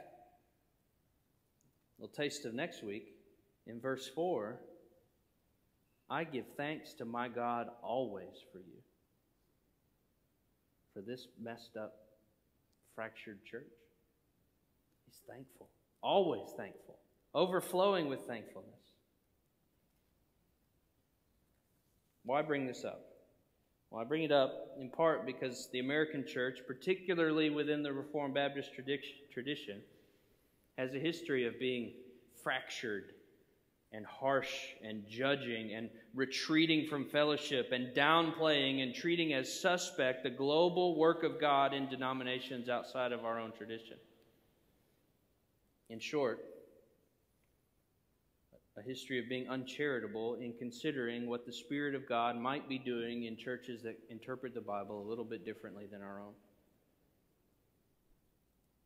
little 1.99 2.15
taste 2.15 2.45
of 2.45 2.55
next 2.55 2.81
week, 2.83 3.13
in 3.67 3.79
verse 3.79 4.09
4, 4.15 4.59
I 6.09 6.23
give 6.23 6.45
thanks 6.57 6.93
to 6.95 7.05
my 7.05 7.27
God 7.27 7.67
always 7.83 8.43
for 8.51 8.57
you, 8.57 8.81
for 10.95 11.01
this 11.01 11.27
messed 11.39 11.77
up 11.77 11.93
fractured 12.95 13.45
church. 13.45 13.67
He's 15.05 15.21
thankful, 15.27 15.69
always 16.01 16.49
thankful 16.57 16.97
overflowing 17.33 18.07
with 18.07 18.21
thankfulness. 18.21 18.69
Why 22.23 22.41
bring 22.41 22.67
this 22.67 22.83
up? 22.83 23.10
Well, 23.91 23.99
I 23.99 24.05
bring 24.05 24.23
it 24.23 24.31
up 24.31 24.69
in 24.79 24.89
part 24.89 25.25
because 25.25 25.67
the 25.73 25.79
American 25.79 26.25
church, 26.25 26.59
particularly 26.65 27.49
within 27.49 27.83
the 27.83 27.91
Reformed 27.91 28.33
Baptist 28.33 28.71
tradition, 28.73 29.81
has 30.77 30.93
a 30.93 30.99
history 30.99 31.45
of 31.45 31.59
being 31.59 31.91
fractured 32.41 33.11
and 33.91 34.05
harsh 34.05 34.49
and 34.81 35.03
judging 35.09 35.73
and 35.73 35.89
retreating 36.15 36.87
from 36.87 37.03
fellowship 37.03 37.73
and 37.73 37.93
downplaying 37.93 38.81
and 38.81 38.95
treating 38.95 39.33
as 39.33 39.61
suspect 39.61 40.23
the 40.23 40.29
global 40.29 40.95
work 40.97 41.23
of 41.23 41.41
God 41.41 41.73
in 41.73 41.89
denominations 41.89 42.69
outside 42.69 43.11
of 43.11 43.25
our 43.25 43.37
own 43.37 43.51
tradition. 43.51 43.97
In 45.89 45.99
short, 45.99 46.39
a 48.77 48.81
history 48.81 49.19
of 49.19 49.27
being 49.27 49.49
uncharitable 49.49 50.35
in 50.35 50.53
considering 50.53 51.27
what 51.27 51.45
the 51.45 51.51
Spirit 51.51 51.93
of 51.93 52.07
God 52.07 52.37
might 52.37 52.69
be 52.69 52.77
doing 52.77 53.25
in 53.25 53.35
churches 53.35 53.81
that 53.83 53.97
interpret 54.09 54.53
the 54.53 54.61
Bible 54.61 55.01
a 55.01 55.07
little 55.07 55.25
bit 55.25 55.45
differently 55.45 55.87
than 55.91 56.01
our 56.01 56.21
own. 56.21 56.33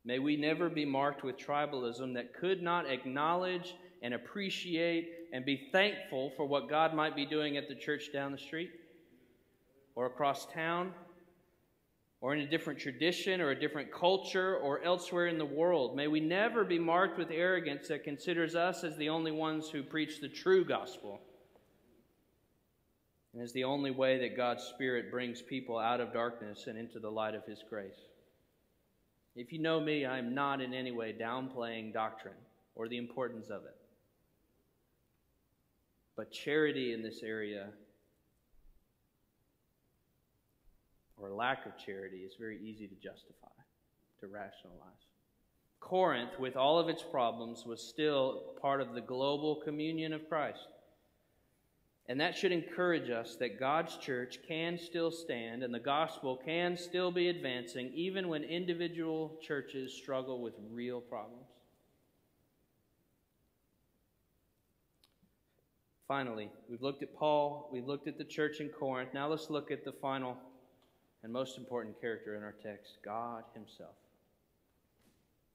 May 0.04 0.18
we 0.18 0.36
never 0.36 0.68
be 0.68 0.84
marked 0.84 1.24
with 1.24 1.36
tribalism 1.36 2.14
that 2.14 2.34
could 2.34 2.62
not 2.62 2.88
acknowledge 2.88 3.74
and 4.02 4.14
appreciate 4.14 5.28
and 5.32 5.44
be 5.44 5.68
thankful 5.72 6.32
for 6.36 6.46
what 6.46 6.68
God 6.68 6.94
might 6.94 7.16
be 7.16 7.26
doing 7.26 7.56
at 7.56 7.68
the 7.68 7.74
church 7.74 8.12
down 8.12 8.32
the 8.32 8.38
street 8.38 8.70
or 9.94 10.06
across 10.06 10.46
town 10.46 10.92
or 12.20 12.34
in 12.34 12.40
a 12.40 12.46
different 12.46 12.78
tradition 12.78 13.40
or 13.40 13.50
a 13.50 13.60
different 13.60 13.92
culture 13.92 14.56
or 14.56 14.82
elsewhere 14.82 15.26
in 15.26 15.38
the 15.38 15.44
world. 15.44 15.94
May 15.94 16.08
we 16.08 16.20
never 16.20 16.64
be 16.64 16.78
marked 16.78 17.18
with 17.18 17.30
arrogance 17.30 17.88
that 17.88 18.04
considers 18.04 18.54
us 18.54 18.84
as 18.84 18.96
the 18.96 19.08
only 19.08 19.32
ones 19.32 19.68
who 19.68 19.82
preach 19.82 20.20
the 20.20 20.28
true 20.28 20.64
gospel 20.64 21.20
and 23.32 23.42
as 23.42 23.52
the 23.52 23.64
only 23.64 23.90
way 23.90 24.18
that 24.18 24.36
God's 24.36 24.64
Spirit 24.64 25.10
brings 25.10 25.42
people 25.42 25.78
out 25.78 26.00
of 26.00 26.12
darkness 26.12 26.68
and 26.68 26.78
into 26.78 26.98
the 26.98 27.10
light 27.10 27.34
of 27.34 27.44
His 27.44 27.62
grace. 27.68 28.08
If 29.34 29.52
you 29.52 29.58
know 29.58 29.78
me, 29.78 30.06
I 30.06 30.16
am 30.16 30.34
not 30.34 30.62
in 30.62 30.72
any 30.72 30.90
way 30.90 31.12
downplaying 31.12 31.92
doctrine 31.92 32.34
or 32.74 32.88
the 32.88 32.96
importance 32.96 33.50
of 33.50 33.64
it. 33.64 33.76
But 36.16 36.32
charity 36.32 36.94
in 36.94 37.02
this 37.02 37.22
area, 37.22 37.68
or 41.16 41.30
lack 41.30 41.66
of 41.66 41.72
charity, 41.78 42.18
is 42.18 42.34
very 42.38 42.58
easy 42.62 42.86
to 42.86 42.94
justify, 42.94 43.48
to 44.20 44.26
rationalize. 44.26 45.06
Corinth, 45.80 46.38
with 46.38 46.56
all 46.56 46.78
of 46.78 46.88
its 46.88 47.02
problems, 47.02 47.64
was 47.64 47.80
still 47.80 48.54
part 48.60 48.80
of 48.80 48.94
the 48.94 49.00
global 49.00 49.56
communion 49.64 50.12
of 50.12 50.28
Christ. 50.28 50.66
And 52.08 52.20
that 52.20 52.36
should 52.36 52.52
encourage 52.52 53.10
us 53.10 53.36
that 53.36 53.58
God's 53.58 53.96
church 53.96 54.38
can 54.46 54.78
still 54.78 55.10
stand 55.10 55.62
and 55.64 55.74
the 55.74 55.80
gospel 55.80 56.40
can 56.44 56.76
still 56.76 57.10
be 57.10 57.28
advancing 57.28 57.92
even 57.94 58.28
when 58.28 58.44
individual 58.44 59.38
churches 59.42 59.92
struggle 59.92 60.40
with 60.40 60.54
real 60.70 61.00
problems. 61.00 61.46
Finally, 66.06 66.48
we've 66.70 66.82
looked 66.82 67.02
at 67.02 67.16
Paul, 67.16 67.68
we've 67.72 67.86
looked 67.86 68.06
at 68.06 68.18
the 68.18 68.24
church 68.24 68.60
in 68.60 68.68
Corinth. 68.68 69.10
Now 69.12 69.28
let's 69.28 69.50
look 69.50 69.72
at 69.72 69.84
the 69.84 69.90
final 69.90 70.36
and 71.22 71.32
most 71.32 71.58
important 71.58 72.00
character 72.00 72.36
in 72.36 72.42
our 72.42 72.54
text 72.62 72.98
God 73.04 73.44
Himself. 73.54 73.96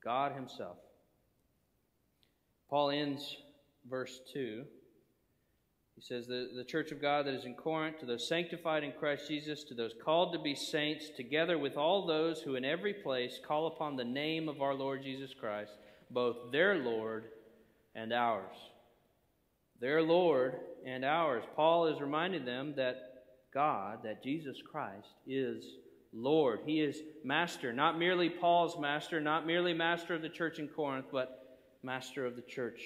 God 0.04 0.34
Himself. 0.34 0.78
Paul 2.70 2.92
ends 2.92 3.38
verse 3.90 4.20
2 4.34 4.66
he 6.02 6.02
says, 6.02 6.26
the, 6.26 6.50
the 6.56 6.64
church 6.64 6.92
of 6.92 7.00
God 7.00 7.28
that 7.28 7.36
is 7.36 7.46
in 7.46 7.54
Corinth, 7.54 8.00
to 8.00 8.08
those 8.08 8.28
sanctified 8.28 8.84
in 8.84 8.92
Christ 8.94 9.28
Jesus, 9.28 9.64
to 9.66 9.76
those 9.76 9.94
called 10.04 10.34
to 10.34 10.40
be 10.40 10.56
saints, 10.56 11.10
together 11.16 11.60
with 11.60 11.78
all 11.78 12.08
those 12.08 12.42
who 12.42 12.56
in 12.56 12.66
every 12.66 12.94
place 12.94 13.40
call 13.46 13.68
upon 13.68 13.96
the 13.96 14.04
name 14.04 14.50
of 14.50 14.64
our 14.64 14.74
Lord 14.74 15.04
Jesus 15.04 15.32
Christ, 15.40 15.74
both 16.10 16.52
their 16.52 16.80
Lord 16.80 17.26
and 17.94 18.12
ours. 18.12 18.56
Their 19.80 20.02
Lord 20.02 20.56
and 20.86 21.06
ours. 21.06 21.44
Paul 21.56 21.86
is 21.86 22.02
reminding 22.02 22.46
them 22.46 22.74
that 22.78 23.11
God, 23.54 24.00
that 24.04 24.24
Jesus 24.24 24.58
Christ, 24.62 25.16
is 25.28 25.64
Lord. 26.14 26.62
He 26.66 26.82
is 26.82 27.02
master, 27.24 27.72
not 27.74 27.98
merely 27.98 28.30
Paul's 28.30 28.80
master, 28.80 29.20
not 29.22 29.48
merely 29.48 29.74
master 29.74 30.16
of 30.16 30.22
the 30.22 30.30
church 30.30 30.60
in 30.60 30.68
Corinth, 30.68 31.08
but 31.12 31.58
master 31.84 32.26
of 32.26 32.36
the 32.36 32.42
church 32.42 32.82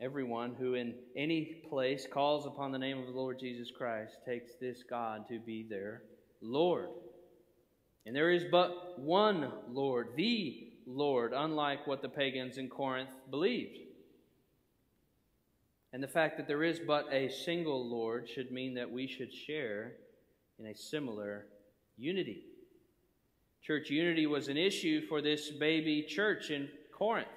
Everyone 0.00 0.54
who 0.58 0.74
in 0.74 0.94
any 1.16 1.62
place 1.70 2.06
calls 2.12 2.46
upon 2.46 2.72
the 2.72 2.78
name 2.78 2.98
of 2.98 3.06
the 3.06 3.12
Lord 3.12 3.38
Jesus 3.38 3.70
Christ 3.70 4.18
takes 4.26 4.52
this 4.60 4.82
God 4.82 5.26
to 5.28 5.38
be 5.38 5.62
their 5.62 6.02
Lord. 6.42 6.88
And 8.04 8.14
there 8.14 8.30
is 8.30 8.44
but 8.50 8.98
one 8.98 9.50
Lord, 9.70 10.08
the 10.16 10.72
Lord, 10.86 11.32
unlike 11.34 11.86
what 11.86 12.02
the 12.02 12.08
pagans 12.08 12.58
in 12.58 12.68
Corinth 12.68 13.10
believed. 13.30 13.78
And 15.94 16.02
the 16.02 16.08
fact 16.08 16.36
that 16.38 16.48
there 16.48 16.64
is 16.64 16.80
but 16.84 17.06
a 17.12 17.28
single 17.28 17.88
Lord 17.88 18.28
should 18.28 18.50
mean 18.50 18.74
that 18.74 18.90
we 18.90 19.06
should 19.06 19.32
share 19.32 19.92
in 20.58 20.66
a 20.66 20.74
similar 20.74 21.46
unity. 21.96 22.42
Church 23.62 23.90
unity 23.90 24.26
was 24.26 24.48
an 24.48 24.56
issue 24.56 25.06
for 25.06 25.22
this 25.22 25.52
baby 25.52 26.02
church 26.02 26.50
in 26.50 26.68
Corinth. 26.92 27.28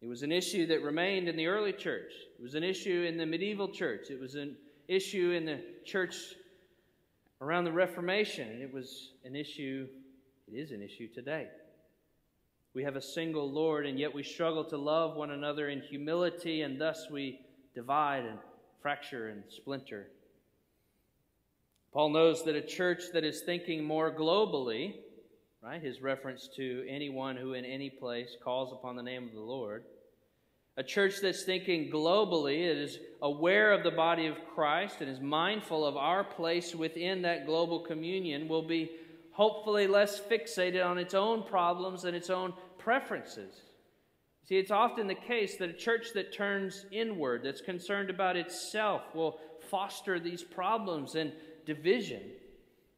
It 0.00 0.06
was 0.06 0.22
an 0.22 0.30
issue 0.30 0.68
that 0.68 0.84
remained 0.84 1.28
in 1.28 1.36
the 1.36 1.48
early 1.48 1.72
church. 1.72 2.12
It 2.38 2.42
was 2.44 2.54
an 2.54 2.62
issue 2.62 3.04
in 3.08 3.16
the 3.16 3.26
medieval 3.26 3.72
church. 3.72 4.08
It 4.08 4.20
was 4.20 4.36
an 4.36 4.56
issue 4.86 5.32
in 5.32 5.46
the 5.46 5.60
church 5.84 6.14
around 7.40 7.64
the 7.64 7.72
Reformation. 7.72 8.62
It 8.62 8.72
was 8.72 9.14
an 9.24 9.34
issue, 9.34 9.88
it 10.46 10.56
is 10.56 10.70
an 10.70 10.80
issue 10.80 11.08
today. 11.08 11.48
We 12.78 12.84
have 12.84 12.94
a 12.94 13.02
single 13.02 13.50
Lord, 13.50 13.86
and 13.86 13.98
yet 13.98 14.14
we 14.14 14.22
struggle 14.22 14.62
to 14.66 14.76
love 14.76 15.16
one 15.16 15.32
another 15.32 15.68
in 15.68 15.80
humility, 15.80 16.62
and 16.62 16.80
thus 16.80 17.08
we 17.10 17.40
divide 17.74 18.24
and 18.24 18.38
fracture 18.80 19.30
and 19.30 19.42
splinter. 19.48 20.06
Paul 21.92 22.10
knows 22.10 22.44
that 22.44 22.54
a 22.54 22.62
church 22.62 23.02
that 23.14 23.24
is 23.24 23.40
thinking 23.40 23.82
more 23.82 24.14
globally 24.14 24.94
right? 25.60 25.82
His 25.82 26.00
reference 26.00 26.48
to 26.54 26.86
anyone 26.88 27.36
who 27.36 27.54
in 27.54 27.64
any 27.64 27.90
place 27.90 28.36
calls 28.44 28.72
upon 28.72 28.94
the 28.94 29.02
name 29.02 29.26
of 29.26 29.34
the 29.34 29.40
Lord. 29.40 29.82
A 30.76 30.84
church 30.84 31.14
that's 31.20 31.42
thinking 31.42 31.90
globally, 31.90 32.60
it 32.60 32.78
is 32.78 33.00
aware 33.20 33.72
of 33.72 33.82
the 33.82 33.90
body 33.90 34.28
of 34.28 34.36
Christ 34.54 35.00
and 35.00 35.10
is 35.10 35.18
mindful 35.18 35.84
of 35.84 35.96
our 35.96 36.22
place 36.22 36.76
within 36.76 37.22
that 37.22 37.44
global 37.44 37.80
communion, 37.80 38.46
will 38.46 38.62
be 38.62 38.92
hopefully 39.38 39.86
less 39.86 40.18
fixated 40.18 40.84
on 40.84 40.98
its 40.98 41.14
own 41.14 41.44
problems 41.44 42.04
and 42.04 42.16
its 42.16 42.28
own 42.28 42.52
preferences. 42.88 43.54
See, 44.44 44.56
it's 44.56 44.70
often 44.70 45.06
the 45.06 45.14
case 45.14 45.58
that 45.58 45.68
a 45.68 45.74
church 45.74 46.06
that 46.14 46.32
turns 46.32 46.86
inward, 46.90 47.42
that's 47.44 47.60
concerned 47.60 48.08
about 48.08 48.34
itself, 48.34 49.02
will 49.14 49.38
foster 49.70 50.18
these 50.18 50.42
problems 50.42 51.14
and 51.14 51.32
division 51.66 52.22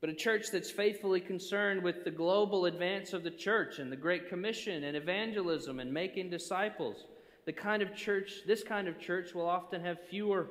but 0.00 0.08
a 0.08 0.14
church 0.14 0.46
that's 0.50 0.70
faithfully 0.70 1.20
concerned 1.20 1.82
with 1.82 2.04
the 2.04 2.10
global 2.10 2.64
advance 2.64 3.12
of 3.12 3.22
the 3.22 3.30
church 3.30 3.78
and 3.78 3.92
the 3.92 3.96
Great 3.96 4.30
Commission 4.30 4.84
and 4.84 4.96
evangelism 4.96 5.78
and 5.78 5.92
making 5.92 6.30
disciples. 6.30 7.04
The 7.44 7.52
kind 7.52 7.82
of 7.82 7.94
church, 7.94 8.30
this 8.46 8.62
kind 8.62 8.88
of 8.88 8.98
church 8.98 9.34
will 9.34 9.46
often 9.46 9.84
have 9.84 9.98
fewer 10.08 10.48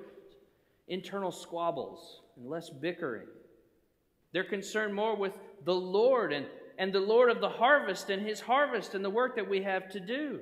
internal 0.87 1.31
squabbles 1.31 2.21
and 2.37 2.47
less 2.47 2.69
bickering. 2.69 3.25
They're 4.33 4.43
concerned 4.43 4.93
more 4.93 5.15
with 5.15 5.33
the 5.65 5.73
Lord 5.73 6.31
and, 6.31 6.45
and 6.79 6.91
the 6.91 6.99
Lord 6.99 7.29
of 7.29 7.41
the 7.41 7.49
harvest 7.49 8.09
and 8.09 8.25
his 8.25 8.39
harvest 8.39 8.95
and 8.95 9.05
the 9.05 9.09
work 9.09 9.35
that 9.35 9.47
we 9.47 9.61
have 9.61 9.89
to 9.91 9.99
do, 9.99 10.39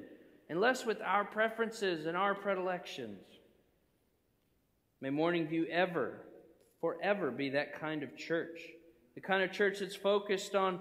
and 0.49 0.61
less 0.61 0.85
with 0.85 1.01
our 1.01 1.25
preferences 1.25 2.05
and 2.05 2.15
our 2.15 2.33
predilections. 2.33 3.19
May 5.01 5.09
Morning 5.09 5.47
View 5.47 5.65
ever, 5.69 6.21
forever 6.79 7.31
be 7.31 7.49
that 7.49 7.77
kind 7.77 8.03
of 8.03 8.15
church 8.15 8.61
the 9.17 9.21
kind 9.21 9.41
of 9.41 9.51
church 9.51 9.79
that's 9.79 9.95
focused 9.95 10.53
on 10.53 10.79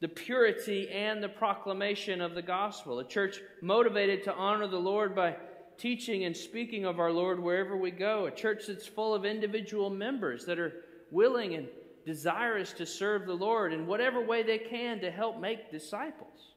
the 0.00 0.06
purity 0.06 0.88
and 0.90 1.20
the 1.20 1.28
proclamation 1.28 2.20
of 2.20 2.36
the 2.36 2.40
gospel, 2.40 3.00
a 3.00 3.04
church 3.04 3.40
motivated 3.62 4.22
to 4.22 4.32
honor 4.32 4.68
the 4.68 4.78
Lord 4.78 5.12
by 5.12 5.34
teaching 5.76 6.22
and 6.22 6.36
speaking 6.36 6.84
of 6.84 7.00
our 7.00 7.10
Lord 7.10 7.42
wherever 7.42 7.76
we 7.76 7.90
go, 7.90 8.26
a 8.26 8.30
church 8.30 8.68
that's 8.68 8.86
full 8.86 9.12
of 9.12 9.24
individual 9.24 9.90
members 9.90 10.44
that 10.44 10.60
are 10.60 10.84
willing 11.10 11.56
and 11.56 11.66
desirous 12.04 12.72
to 12.74 12.86
serve 12.86 13.26
the 13.26 13.34
Lord 13.34 13.72
in 13.72 13.86
whatever 13.86 14.20
way 14.20 14.42
they 14.42 14.58
can 14.58 15.00
to 15.00 15.10
help 15.10 15.40
make 15.40 15.70
disciples. 15.70 16.54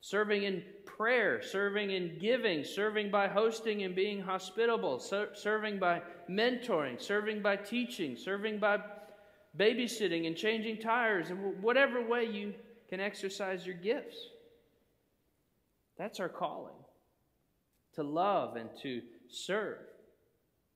Serving 0.00 0.44
in 0.44 0.62
prayer, 0.84 1.42
serving 1.42 1.90
in 1.90 2.18
giving, 2.20 2.64
serving 2.64 3.10
by 3.10 3.28
hosting 3.28 3.82
and 3.82 3.94
being 3.94 4.20
hospitable, 4.20 4.98
serving 4.98 5.78
by 5.78 6.02
mentoring, 6.30 7.00
serving 7.00 7.42
by 7.42 7.56
teaching, 7.56 8.16
serving 8.16 8.58
by 8.58 8.78
babysitting 9.56 10.26
and 10.26 10.36
changing 10.36 10.78
tires, 10.78 11.30
and 11.30 11.62
whatever 11.62 12.06
way 12.06 12.24
you 12.24 12.54
can 12.88 13.00
exercise 13.00 13.66
your 13.66 13.76
gifts. 13.76 14.16
That's 15.96 16.20
our 16.20 16.28
calling 16.28 16.74
to 17.94 18.02
love 18.04 18.54
and 18.56 18.70
to 18.82 19.02
serve. 19.28 19.78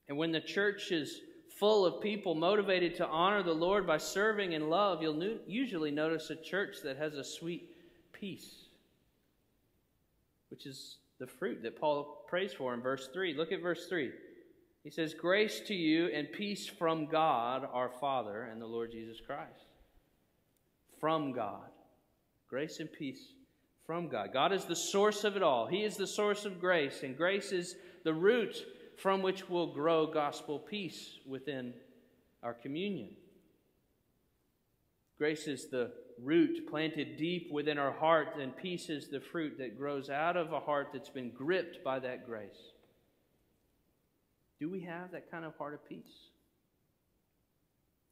And 0.08 0.18
when 0.18 0.32
the 0.32 0.40
church 0.40 0.90
is 0.90 1.20
full 1.62 1.86
of 1.86 2.00
people 2.00 2.34
motivated 2.34 2.96
to 2.96 3.06
honor 3.06 3.40
the 3.40 3.52
Lord 3.52 3.86
by 3.86 3.96
serving 3.96 4.52
and 4.52 4.68
love, 4.68 5.00
you'll 5.00 5.38
usually 5.46 5.92
notice 5.92 6.28
a 6.28 6.34
church 6.34 6.78
that 6.82 6.96
has 6.96 7.14
a 7.14 7.22
sweet 7.22 7.70
peace, 8.12 8.64
which 10.50 10.66
is 10.66 10.96
the 11.20 11.26
fruit 11.28 11.62
that 11.62 11.78
Paul 11.78 12.24
prays 12.26 12.52
for 12.52 12.74
in 12.74 12.80
verse 12.80 13.10
3. 13.12 13.34
Look 13.34 13.52
at 13.52 13.62
verse 13.62 13.86
3. 13.86 14.10
He 14.82 14.90
says, 14.90 15.14
Grace 15.14 15.60
to 15.68 15.74
you 15.74 16.06
and 16.06 16.32
peace 16.32 16.66
from 16.66 17.06
God 17.06 17.64
our 17.72 17.90
Father 17.90 18.48
and 18.50 18.60
the 18.60 18.66
Lord 18.66 18.90
Jesus 18.90 19.20
Christ. 19.24 19.68
From 20.98 21.30
God. 21.30 21.70
Grace 22.50 22.80
and 22.80 22.92
peace 22.92 23.34
from 23.86 24.08
God. 24.08 24.30
God 24.32 24.52
is 24.52 24.64
the 24.64 24.74
source 24.74 25.22
of 25.22 25.36
it 25.36 25.44
all. 25.44 25.68
He 25.68 25.84
is 25.84 25.96
the 25.96 26.08
source 26.08 26.44
of 26.44 26.60
grace, 26.60 27.04
and 27.04 27.16
grace 27.16 27.52
is 27.52 27.76
the 28.02 28.14
root 28.14 28.66
from 29.02 29.20
which 29.20 29.50
will 29.50 29.66
grow 29.66 30.06
gospel 30.06 30.60
peace 30.60 31.18
within 31.26 31.74
our 32.40 32.54
communion. 32.54 33.08
Grace 35.18 35.48
is 35.48 35.66
the 35.66 35.90
root 36.22 36.68
planted 36.70 37.16
deep 37.16 37.50
within 37.50 37.78
our 37.78 37.90
heart, 37.90 38.36
and 38.40 38.56
peace 38.56 38.88
is 38.88 39.08
the 39.08 39.18
fruit 39.18 39.58
that 39.58 39.76
grows 39.76 40.08
out 40.08 40.36
of 40.36 40.52
a 40.52 40.60
heart 40.60 40.90
that's 40.92 41.08
been 41.08 41.30
gripped 41.30 41.82
by 41.82 41.98
that 41.98 42.24
grace. 42.24 42.70
Do 44.60 44.70
we 44.70 44.82
have 44.82 45.10
that 45.10 45.32
kind 45.32 45.44
of 45.44 45.56
heart 45.56 45.74
of 45.74 45.88
peace? 45.88 46.28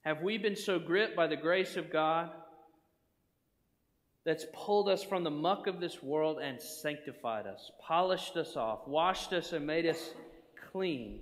Have 0.00 0.22
we 0.22 0.38
been 0.38 0.56
so 0.56 0.80
gripped 0.80 1.14
by 1.14 1.28
the 1.28 1.36
grace 1.36 1.76
of 1.76 1.92
God 1.92 2.30
that's 4.24 4.46
pulled 4.52 4.88
us 4.88 5.04
from 5.04 5.22
the 5.22 5.30
muck 5.30 5.68
of 5.68 5.78
this 5.78 6.02
world 6.02 6.40
and 6.42 6.60
sanctified 6.60 7.46
us, 7.46 7.70
polished 7.80 8.36
us 8.36 8.56
off, 8.56 8.88
washed 8.88 9.32
us, 9.32 9.52
and 9.52 9.64
made 9.64 9.86
us 9.86 10.14
clean? 10.72 11.20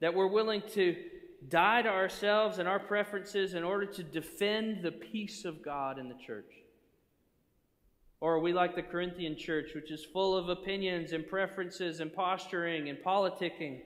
That 0.00 0.14
we're 0.14 0.28
willing 0.28 0.62
to 0.74 0.96
die 1.48 1.82
to 1.82 1.88
ourselves 1.88 2.58
and 2.58 2.68
our 2.68 2.80
preferences 2.80 3.54
in 3.54 3.62
order 3.62 3.86
to 3.86 4.02
defend 4.02 4.82
the 4.82 4.92
peace 4.92 5.44
of 5.44 5.62
God 5.62 5.98
in 5.98 6.08
the 6.08 6.16
church? 6.26 6.52
Or 8.20 8.34
are 8.34 8.40
we 8.40 8.52
like 8.52 8.74
the 8.74 8.82
Corinthian 8.82 9.36
church, 9.36 9.70
which 9.74 9.92
is 9.92 10.04
full 10.04 10.36
of 10.36 10.48
opinions 10.48 11.12
and 11.12 11.26
preferences 11.26 12.00
and 12.00 12.12
posturing 12.12 12.88
and 12.88 12.98
politicking, 12.98 13.80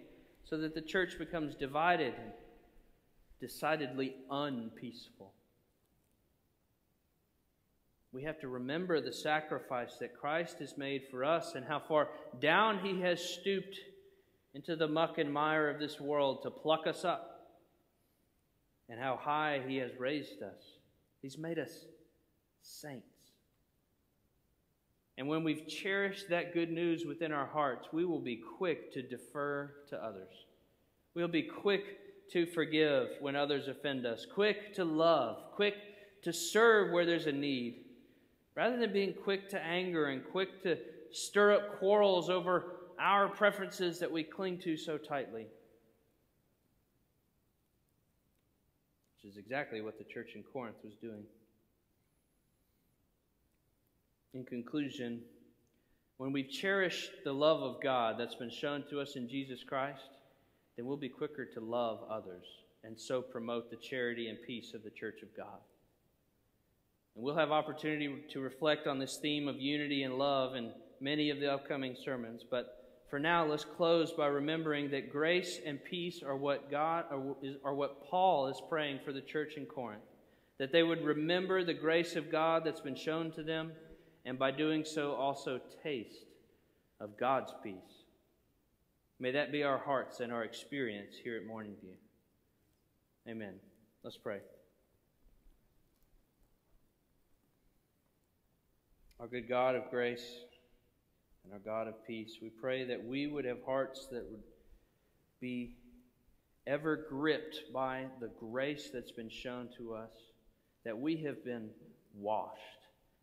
so 0.44 0.56
that 0.58 0.74
the 0.74 0.80
church 0.80 1.18
becomes 1.18 1.54
divided 1.54 2.14
and 2.14 2.32
decidedly 3.40 4.14
unpeaceful? 4.30 5.32
We 8.12 8.22
have 8.24 8.38
to 8.40 8.48
remember 8.48 9.00
the 9.00 9.12
sacrifice 9.12 9.96
that 10.00 10.18
Christ 10.18 10.58
has 10.60 10.76
made 10.76 11.02
for 11.10 11.24
us 11.24 11.54
and 11.54 11.64
how 11.64 11.80
far 11.80 12.08
down 12.40 12.78
he 12.78 13.00
has 13.00 13.22
stooped 13.22 13.78
into 14.54 14.76
the 14.76 14.88
muck 14.88 15.18
and 15.18 15.32
mire 15.32 15.68
of 15.68 15.78
this 15.78 16.00
world 16.00 16.42
to 16.42 16.50
pluck 16.50 16.86
us 16.86 17.04
up 17.04 17.32
and 18.88 19.00
how 19.00 19.16
high 19.16 19.62
He 19.66 19.76
has 19.78 19.90
raised 19.98 20.42
us. 20.42 20.78
He's 21.22 21.38
made 21.38 21.58
us 21.58 21.86
saints. 22.62 23.06
And 25.18 25.28
when 25.28 25.44
we've 25.44 25.66
cherished 25.66 26.28
that 26.30 26.54
good 26.54 26.70
news 26.70 27.04
within 27.06 27.32
our 27.32 27.46
hearts, 27.46 27.88
we 27.92 28.04
will 28.04 28.20
be 28.20 28.42
quick 28.58 28.92
to 28.94 29.02
defer 29.02 29.72
to 29.90 30.02
others. 30.02 30.46
We'll 31.14 31.28
be 31.28 31.42
quick 31.42 32.30
to 32.32 32.46
forgive 32.46 33.08
when 33.20 33.36
others 33.36 33.68
offend 33.68 34.06
us, 34.06 34.26
quick 34.26 34.74
to 34.74 34.84
love, 34.84 35.52
quick 35.54 35.74
to 36.22 36.32
serve 36.32 36.92
where 36.92 37.04
there's 37.04 37.26
a 37.26 37.32
need, 37.32 37.84
rather 38.54 38.78
than 38.78 38.92
being 38.92 39.12
quick 39.12 39.50
to 39.50 39.62
anger 39.62 40.06
and 40.06 40.22
quick 40.30 40.62
to 40.62 40.78
stir 41.10 41.52
up 41.52 41.78
quarrels 41.78 42.30
over 42.30 42.81
our 43.02 43.28
preferences 43.28 43.98
that 43.98 44.10
we 44.10 44.22
cling 44.22 44.58
to 44.58 44.76
so 44.76 44.96
tightly. 44.96 45.46
which 49.22 49.30
is 49.32 49.38
exactly 49.38 49.80
what 49.80 49.98
the 49.98 50.04
church 50.04 50.30
in 50.34 50.42
Corinth 50.42 50.76
was 50.82 50.94
doing. 51.00 51.22
In 54.34 54.44
conclusion, 54.44 55.20
when 56.16 56.32
we 56.32 56.42
cherish 56.42 57.10
the 57.24 57.32
love 57.32 57.62
of 57.62 57.82
God 57.82 58.16
that's 58.18 58.34
been 58.34 58.50
shown 58.50 58.84
to 58.90 59.00
us 59.00 59.16
in 59.16 59.28
Jesus 59.28 59.62
Christ, 59.62 60.08
then 60.76 60.86
we'll 60.86 60.96
be 60.96 61.08
quicker 61.08 61.44
to 61.44 61.60
love 61.60 62.00
others 62.10 62.46
and 62.84 62.98
so 62.98 63.22
promote 63.22 63.70
the 63.70 63.76
charity 63.76 64.28
and 64.28 64.38
peace 64.44 64.74
of 64.74 64.82
the 64.82 64.90
church 64.90 65.22
of 65.22 65.36
God. 65.36 65.60
And 67.14 67.22
we'll 67.22 67.36
have 67.36 67.52
opportunity 67.52 68.24
to 68.32 68.40
reflect 68.40 68.86
on 68.86 68.98
this 68.98 69.18
theme 69.18 69.46
of 69.46 69.60
unity 69.60 70.02
and 70.02 70.14
love 70.14 70.56
in 70.56 70.72
many 71.00 71.30
of 71.30 71.38
the 71.38 71.52
upcoming 71.52 71.94
sermons, 72.02 72.42
but 72.48 72.81
for 73.12 73.18
now, 73.18 73.44
let's 73.44 73.66
close 73.66 74.10
by 74.10 74.24
remembering 74.24 74.90
that 74.92 75.12
grace 75.12 75.60
and 75.66 75.84
peace 75.84 76.22
are 76.22 76.34
what 76.34 76.70
God 76.70 77.04
are 77.62 77.74
what 77.74 78.08
Paul 78.08 78.46
is 78.48 78.58
praying 78.70 79.00
for 79.04 79.12
the 79.12 79.20
church 79.20 79.56
in 79.58 79.66
Corinth. 79.66 80.00
That 80.56 80.72
they 80.72 80.82
would 80.82 81.04
remember 81.04 81.62
the 81.62 81.74
grace 81.74 82.16
of 82.16 82.32
God 82.32 82.64
that's 82.64 82.80
been 82.80 82.96
shown 82.96 83.30
to 83.32 83.42
them, 83.42 83.72
and 84.24 84.38
by 84.38 84.50
doing 84.50 84.82
so 84.82 85.12
also 85.12 85.60
taste 85.82 86.24
of 87.00 87.18
God's 87.18 87.52
peace. 87.62 88.06
May 89.20 89.32
that 89.32 89.52
be 89.52 89.62
our 89.62 89.76
hearts 89.76 90.20
and 90.20 90.32
our 90.32 90.44
experience 90.44 91.14
here 91.22 91.36
at 91.36 91.44
Morning 91.44 91.74
View. 91.82 91.96
Amen. 93.28 93.56
Let's 94.02 94.16
pray. 94.16 94.38
Our 99.20 99.26
good 99.26 99.50
God 99.50 99.74
of 99.74 99.90
grace, 99.90 100.24
and 101.44 101.52
our 101.52 101.58
God 101.58 101.88
of 101.88 102.06
peace. 102.06 102.38
We 102.40 102.50
pray 102.50 102.84
that 102.84 103.04
we 103.04 103.26
would 103.26 103.44
have 103.44 103.62
hearts 103.64 104.06
that 104.12 104.24
would 104.30 104.42
be 105.40 105.76
ever 106.66 107.06
gripped 107.08 107.72
by 107.72 108.06
the 108.20 108.30
grace 108.38 108.90
that's 108.92 109.10
been 109.10 109.30
shown 109.30 109.68
to 109.78 109.94
us, 109.94 110.12
that 110.84 110.98
we 110.98 111.16
have 111.18 111.44
been 111.44 111.70
washed, 112.14 112.60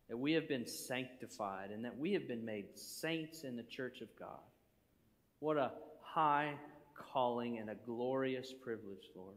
that 0.09 0.17
we 0.17 0.33
have 0.33 0.47
been 0.47 0.67
sanctified, 0.67 1.71
and 1.71 1.85
that 1.85 1.97
we 1.97 2.13
have 2.13 2.27
been 2.27 2.43
made 2.43 2.77
saints 2.77 3.43
in 3.43 3.55
the 3.55 3.63
church 3.63 4.01
of 4.01 4.09
God. 4.17 4.39
What 5.39 5.57
a 5.57 5.71
high 6.01 6.55
calling 7.13 7.59
and 7.59 7.69
a 7.69 7.75
glorious 7.85 8.53
privilege, 8.61 9.09
Lord. 9.15 9.35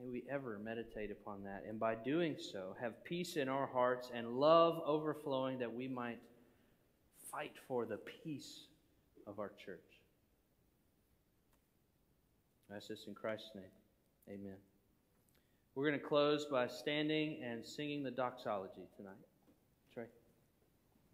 May 0.00 0.08
we 0.08 0.24
ever 0.30 0.60
meditate 0.62 1.10
upon 1.10 1.42
that, 1.44 1.64
and 1.68 1.80
by 1.80 1.96
doing 1.96 2.36
so, 2.38 2.76
have 2.80 3.02
peace 3.04 3.36
in 3.36 3.48
our 3.48 3.66
hearts 3.66 4.10
and 4.14 4.38
love 4.38 4.80
overflowing 4.86 5.58
that 5.58 5.72
we 5.72 5.88
might 5.88 6.20
fight 7.32 7.52
for 7.66 7.84
the 7.84 7.98
peace 8.22 8.66
of 9.26 9.40
our 9.40 9.52
church. 9.64 9.80
I 12.70 12.76
ask 12.76 12.88
this 12.88 13.06
in 13.08 13.14
Christ's 13.14 13.50
name. 13.54 13.64
Amen. 14.28 14.56
We're 15.74 15.88
going 15.88 15.98
to 15.98 16.06
close 16.06 16.44
by 16.44 16.68
standing 16.68 17.42
and 17.42 17.64
singing 17.64 18.02
the 18.02 18.10
doxology 18.10 18.86
tonight. 18.96 19.27